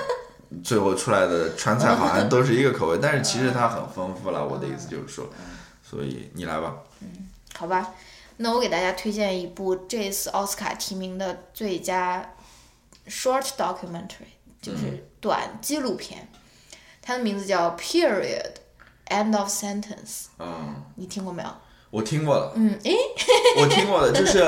[0.64, 4.45] 最后出来的川菜好像都是一个口味，但是其实它很丰富了。
[4.45, 5.30] 我的意思就是说，
[5.88, 6.73] 所以你来吧。
[7.01, 7.93] 嗯好吧，
[8.38, 12.34] 那我给大家推荐一部这次奥斯卡提名的最佳
[13.07, 16.27] short documentary，就是短纪录片，
[17.04, 18.54] 它的名字叫 Period
[19.10, 21.50] End of Sentence，嗯，你听过没有？
[21.92, 22.96] 我听过了，嗯，诶，
[23.62, 24.44] 我听过了，就是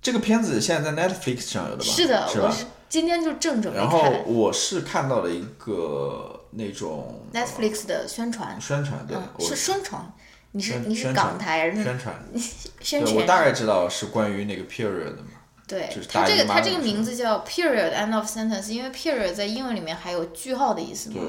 [0.00, 1.84] 这个片子现在在 Netflix 上有的吧？
[1.84, 2.46] 是的，是吧？
[2.48, 9.16] 我是今天就正准备然后看我是看到了一个那种 Netflix 的宣传，宣传，对，
[9.46, 10.12] 是宣传，
[10.50, 12.14] 你是你是港台人，宣传，
[12.80, 13.44] 宣传我大。
[13.44, 15.28] 概知道是关于那个 period 的嘛。
[15.66, 21.20] 对就是，它这个它这个名字叫 period end of sentence，因为 period 在英文里面还有句号的意思嘛，，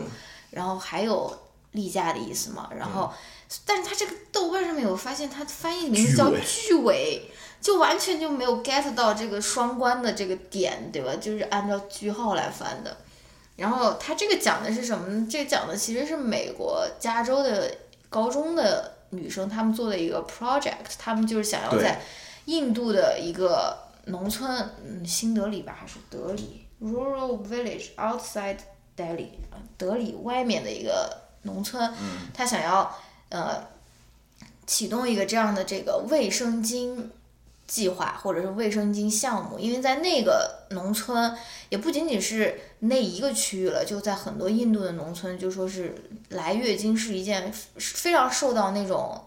[0.51, 1.39] 然后还有
[1.71, 3.11] 例假的意思嘛，然后，
[3.65, 7.29] 但是它这个豆瓣上面有发现它翻译名字叫句尾，
[7.61, 11.15] 就完全就没有 get 到这个双关的这个点，对吧？
[11.19, 12.97] 就是按照句号来翻的。
[13.55, 15.27] 然后它这个讲的是什么呢？
[15.29, 17.71] 这讲的其实是美国加州的
[18.09, 22.01] 高中的女生，她们做的一个 project，她们就是想要在
[22.45, 28.57] 印度的一个农村，嗯，新德里吧还是德里 rural village outside
[28.97, 32.27] Delhi，呃德里外面的一个农村，嗯。
[32.33, 32.95] 她想要
[33.29, 33.67] 呃
[34.67, 37.09] 启动一个这样的这个卫生巾
[37.65, 41.33] 计划或者是卫生巾项目，因为在那个农村
[41.69, 45.95] 也不仅仅是那一个区域了，就在很多印度的农村，就说是
[46.29, 49.23] 来月经是一件非常受到那种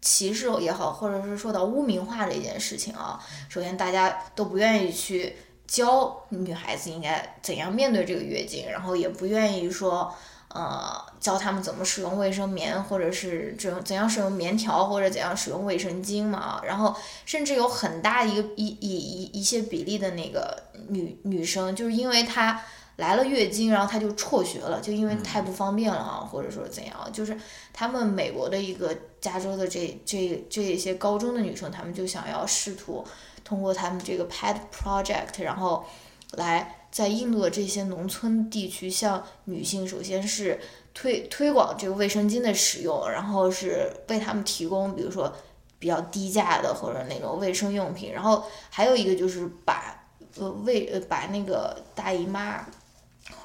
[0.00, 3.18] 歧视也好，或者是受到污名化的一件事情啊。
[3.48, 10.14] 首先，大家都不愿意去教女孩子应该怎样面对这个月经，然后也不愿意说。
[10.50, 16.62] 呃，教他们怎么使用卫生棉，或者是这种怎样使用棉条，或者怎样使用卫生巾嘛。
[16.64, 16.96] 然后
[17.26, 22.62] 甚至有很大一个一一一一些比例的那个女女生，就是因为她
[22.98, 27.36] 来了月经，然后她就辍学了，就因为太不方便了啊，或者说怎样，就是
[27.72, 33.04] 他们美国的一个加州的这这这一些高中的女生，她们就想要试图
[33.42, 35.84] 通过他们这个 pet project，然后
[36.32, 36.74] 来。
[36.90, 40.58] 在印度的这些农村地区，向女性首先是
[40.94, 45.30] 推推广这个卫生巾的使用，然后是为他们提供，比如说
[45.78, 50.02] 比较低价的或者那种卫生用品，然后还有一个就是把
[50.38, 52.66] 呃卫呃把那个大姨妈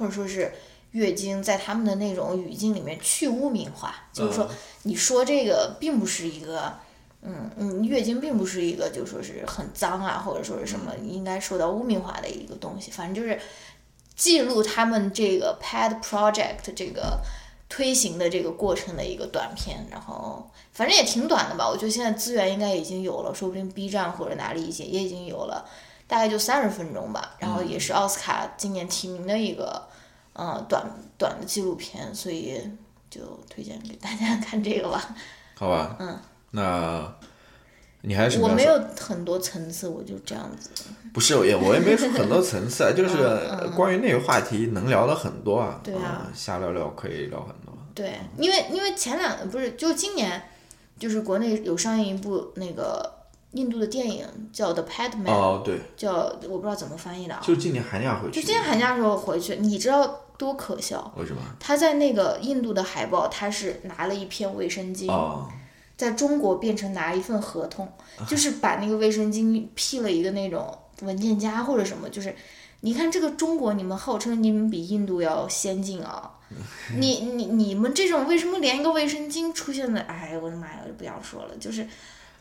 [0.03, 0.53] 或者说是
[0.91, 4.49] 月经在他们的那种语境里面去污名化，就是说
[4.83, 6.73] 你说这个并不是一个。
[7.25, 12.91] 嗯嗯，月经并不是一个就说是很脏啊，或者说是什么应该受到污名化的一个东西。
[12.91, 13.39] 反正就是
[14.13, 17.21] 记录他们这个 Pad Project 这个
[17.69, 19.87] 推行的这个过程的一个短片。
[19.89, 25.65] 然后反正也挺短的吧，我觉得现在资源应该已经有了，说不定 B 站或者哪里已经也已经有了，
[26.05, 27.35] 大概就三十分钟吧。
[27.39, 29.87] 然后也是奥斯卡今年提名的一个
[30.33, 30.85] 嗯短
[31.17, 32.59] 短的纪录片，所以
[33.09, 35.15] 就推荐给大家看这个吧。
[35.55, 35.95] 好吧。
[35.99, 36.19] 嗯。
[36.51, 37.15] 那，
[38.01, 40.69] 你还是我没有很多层次，我就这样子。
[41.13, 43.17] 不是，也我也没说很多层次啊， 就是
[43.75, 45.79] 关于那个话题能聊的很多啊。
[45.83, 47.73] 对啊，瞎聊聊可以聊很多。
[47.95, 50.43] 对，因为因为前两不是就今年，
[50.99, 53.13] 就是国内有上映一部那个
[53.51, 55.25] 印度的电影叫《The Padman》。
[55.31, 55.79] 哦，对。
[55.95, 56.13] 叫
[56.49, 57.39] 我不知道怎么翻译的。
[57.41, 58.41] 就今年寒假回去。
[58.41, 61.13] 就今年寒假的时候回去，你知道多可笑？
[61.17, 61.41] 为什么？
[61.59, 65.11] 他在那个印度的海报，他是拿了一片卫生巾。
[65.11, 65.49] 哦。
[65.95, 67.87] 在中国变成拿一份合同，
[68.27, 72.35] 就是把那个卫生巾 P 了一个那种文件夹或者什么，就是
[72.81, 76.31] 你看这个中国，你们号称你们比印度要先进啊，
[76.97, 80.01] 你你你们这种为什么连一个卫生巾出现的？
[80.01, 81.87] 哎，我的妈呀，就不想说了，就是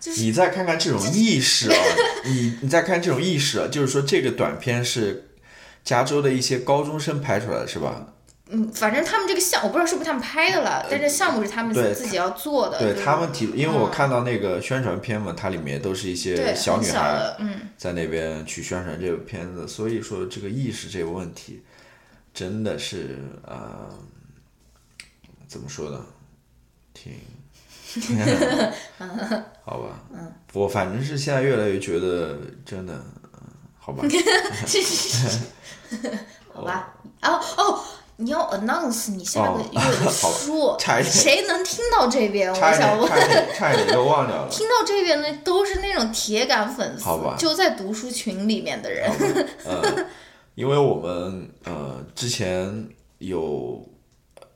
[0.01, 1.77] 就是你再看看这种意识啊，
[2.25, 5.29] 你你再看这种意识啊，就是说这个短片是
[5.85, 8.07] 加州的一些高中生拍出来的，是吧？
[8.55, 12.79] 嗯，反正他们这个项我不知道是不是他们拍的了，但是项目是他们自己要做的。
[12.79, 17.35] 对他们提，因为我看到那个宣传片嘛，它里面都是一些小女孩
[17.79, 21.63] 在那边去宣传这个片子，所以说这个意识这个问题
[22.35, 23.89] 真的是呃，
[25.49, 26.05] 怎么说呢？
[26.93, 27.15] 挺，
[29.65, 32.37] 好吧，嗯，我反正是现在越来越觉得
[32.67, 33.03] 真的，
[33.79, 34.05] 好吧，
[36.53, 37.81] 好吧，哦哦。
[38.17, 42.53] 你要 announce 你下个月的 书， 谁能听到这边？
[42.53, 43.11] 我想问，
[43.57, 44.49] 差点就忘掉了。
[44.49, 47.05] 听到这边的都是那种铁杆粉丝，
[47.37, 49.11] 就在读书群里面的人。
[49.65, 50.07] 呃，
[50.55, 52.87] 因为我们呃之前
[53.19, 53.85] 有。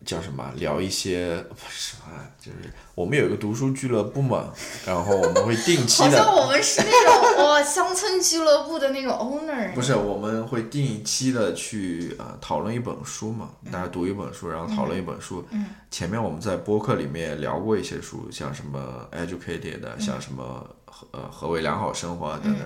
[0.07, 0.51] 叫什么？
[0.57, 4.53] 聊一些不是什么，就是我们有一个读书俱乐部嘛，
[4.87, 6.11] 然后我们会定期的。
[6.11, 9.75] 好像我们是那种哇乡村俱乐部的那种 owner。
[9.75, 15.45] 不是，我们会定期的去呃讨论一本书嘛，大家读一本书，然后讨论一本书。
[15.51, 15.67] 嗯。
[15.91, 20.65] 前面我们在播客里面聊过一些书，像什么 educated，像什么
[21.11, 22.63] 呃何为良好生活等等。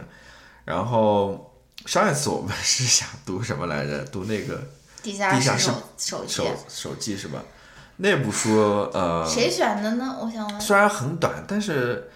[0.65, 1.51] 然后
[1.87, 4.05] 上一次我们是想读什么来着？
[4.05, 4.63] 读那个。
[5.03, 7.43] 地下室手手手记是吧？
[8.03, 8.57] 那部书
[8.95, 10.17] 呃，谁选的呢？
[10.23, 10.61] 我想问。
[10.61, 12.11] 虽然很短，但是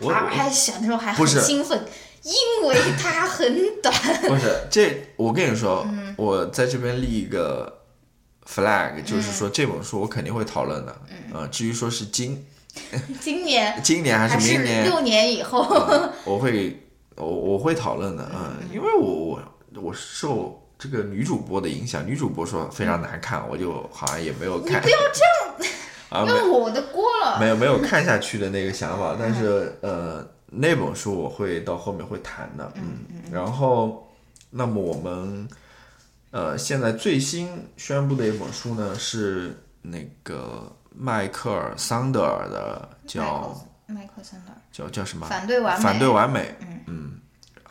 [0.00, 1.86] 我还选的时候还很兴奋，
[2.22, 3.94] 因为它很短。
[4.26, 5.86] 不是这，我跟你说，
[6.16, 7.82] 我在这边立一个
[8.46, 10.96] flag，就是说这本书我肯定会讨论的。
[11.32, 11.48] 嗯。
[11.52, 12.44] 至于说是今
[13.20, 14.84] 今年，今年还是明年？
[14.84, 15.60] 六年以后，
[16.24, 16.82] 我会
[17.14, 18.28] 我我会讨论的。
[18.34, 19.42] 嗯，因为我我
[19.82, 20.64] 我受。
[20.78, 24.80] 这个女主播的影响，女主播说非常难看，我就好像也没有看。
[24.80, 25.24] 你不要这
[25.66, 25.72] 样，
[26.10, 27.38] 啊，因为我的锅了。
[27.40, 33.00] 没有没有看下去的那个想法，但是呃，那本书我会到后面会谈的，嗯。
[33.32, 34.06] 然后，
[34.50, 35.48] 那么我们
[36.30, 43.54] 呃现在最新宣布的一本书呢是那个迈克尔桑德尔的，叫
[43.86, 45.26] 迈克桑德尔，叫叫什么？
[45.26, 45.82] 反对完美。
[45.84, 46.54] 反对完美。
[46.60, 47.20] 嗯嗯。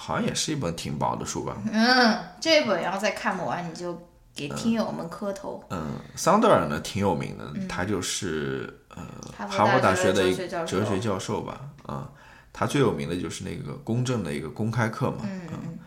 [0.08, 1.58] 好像也是一本挺薄的书吧。
[1.70, 5.62] 嗯，这本要再看不完，你就给听友们磕头。
[5.70, 9.04] 嗯，桑德尔呢挺有名的，他就是呃
[9.38, 11.60] 哈佛大学的一个哲学教授吧。
[11.86, 12.10] 啊，
[12.54, 15.18] 他最有名的就是那个公正的一个公开课嘛。
[15.24, 15.78] 嗯嗯。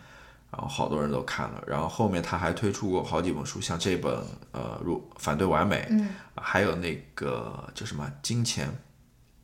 [0.51, 4.23] 然后好多人都看了，然后后面他还推出过好几本书，像这本
[4.53, 8.69] 呃如反对完美，嗯，还有那个叫什么金钱，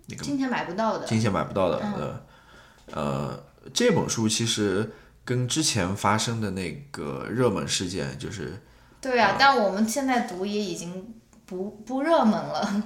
[0.07, 2.21] 那个金钱买不到的，金钱买不到的，呃
[2.93, 3.43] 呃。
[3.73, 4.91] 这本书其实
[5.25, 8.61] 跟之前发生的那个热门事件就是，
[9.01, 11.15] 对啊，但我们现在读也已经
[11.45, 12.83] 不不热门了。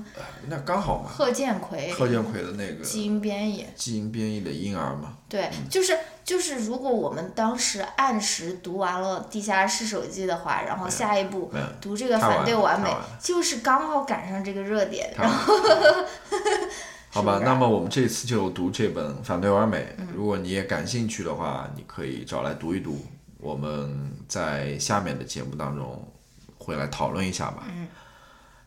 [0.49, 1.09] 那刚好嘛。
[1.09, 1.93] 贺建奎。
[1.93, 2.85] 贺建奎的那个。
[2.85, 3.67] 基因编译。
[3.75, 5.19] 基因编译的婴儿嘛。
[5.29, 12.89] 对，就是就是，如果我们当时按时读完了《地下室手记》的话，然后下一步读这个《反对完美》，
[13.23, 15.55] 就是刚好赶上这个热点，然后。
[17.13, 19.79] 好吧，那么我们这次就读这本《反对完美》。
[20.15, 23.05] 如果你也感兴趣的话，你可以找来读一读。
[23.39, 26.07] 我们在下面的节目当中
[26.59, 27.65] 会来讨论一下吧。
[27.69, 27.89] 嗯，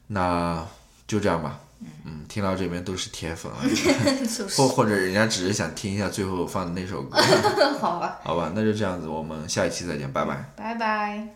[0.08, 0.66] 那
[1.08, 1.60] 就这样吧。
[2.06, 3.60] 嗯，听到这边都是铁粉啊，
[4.58, 7.18] 或或者人家只是想听一下最后放的那首歌。
[7.80, 11.28] 好吧，好吧，那就这样子，我们下一期再见，拜拜，拜拜。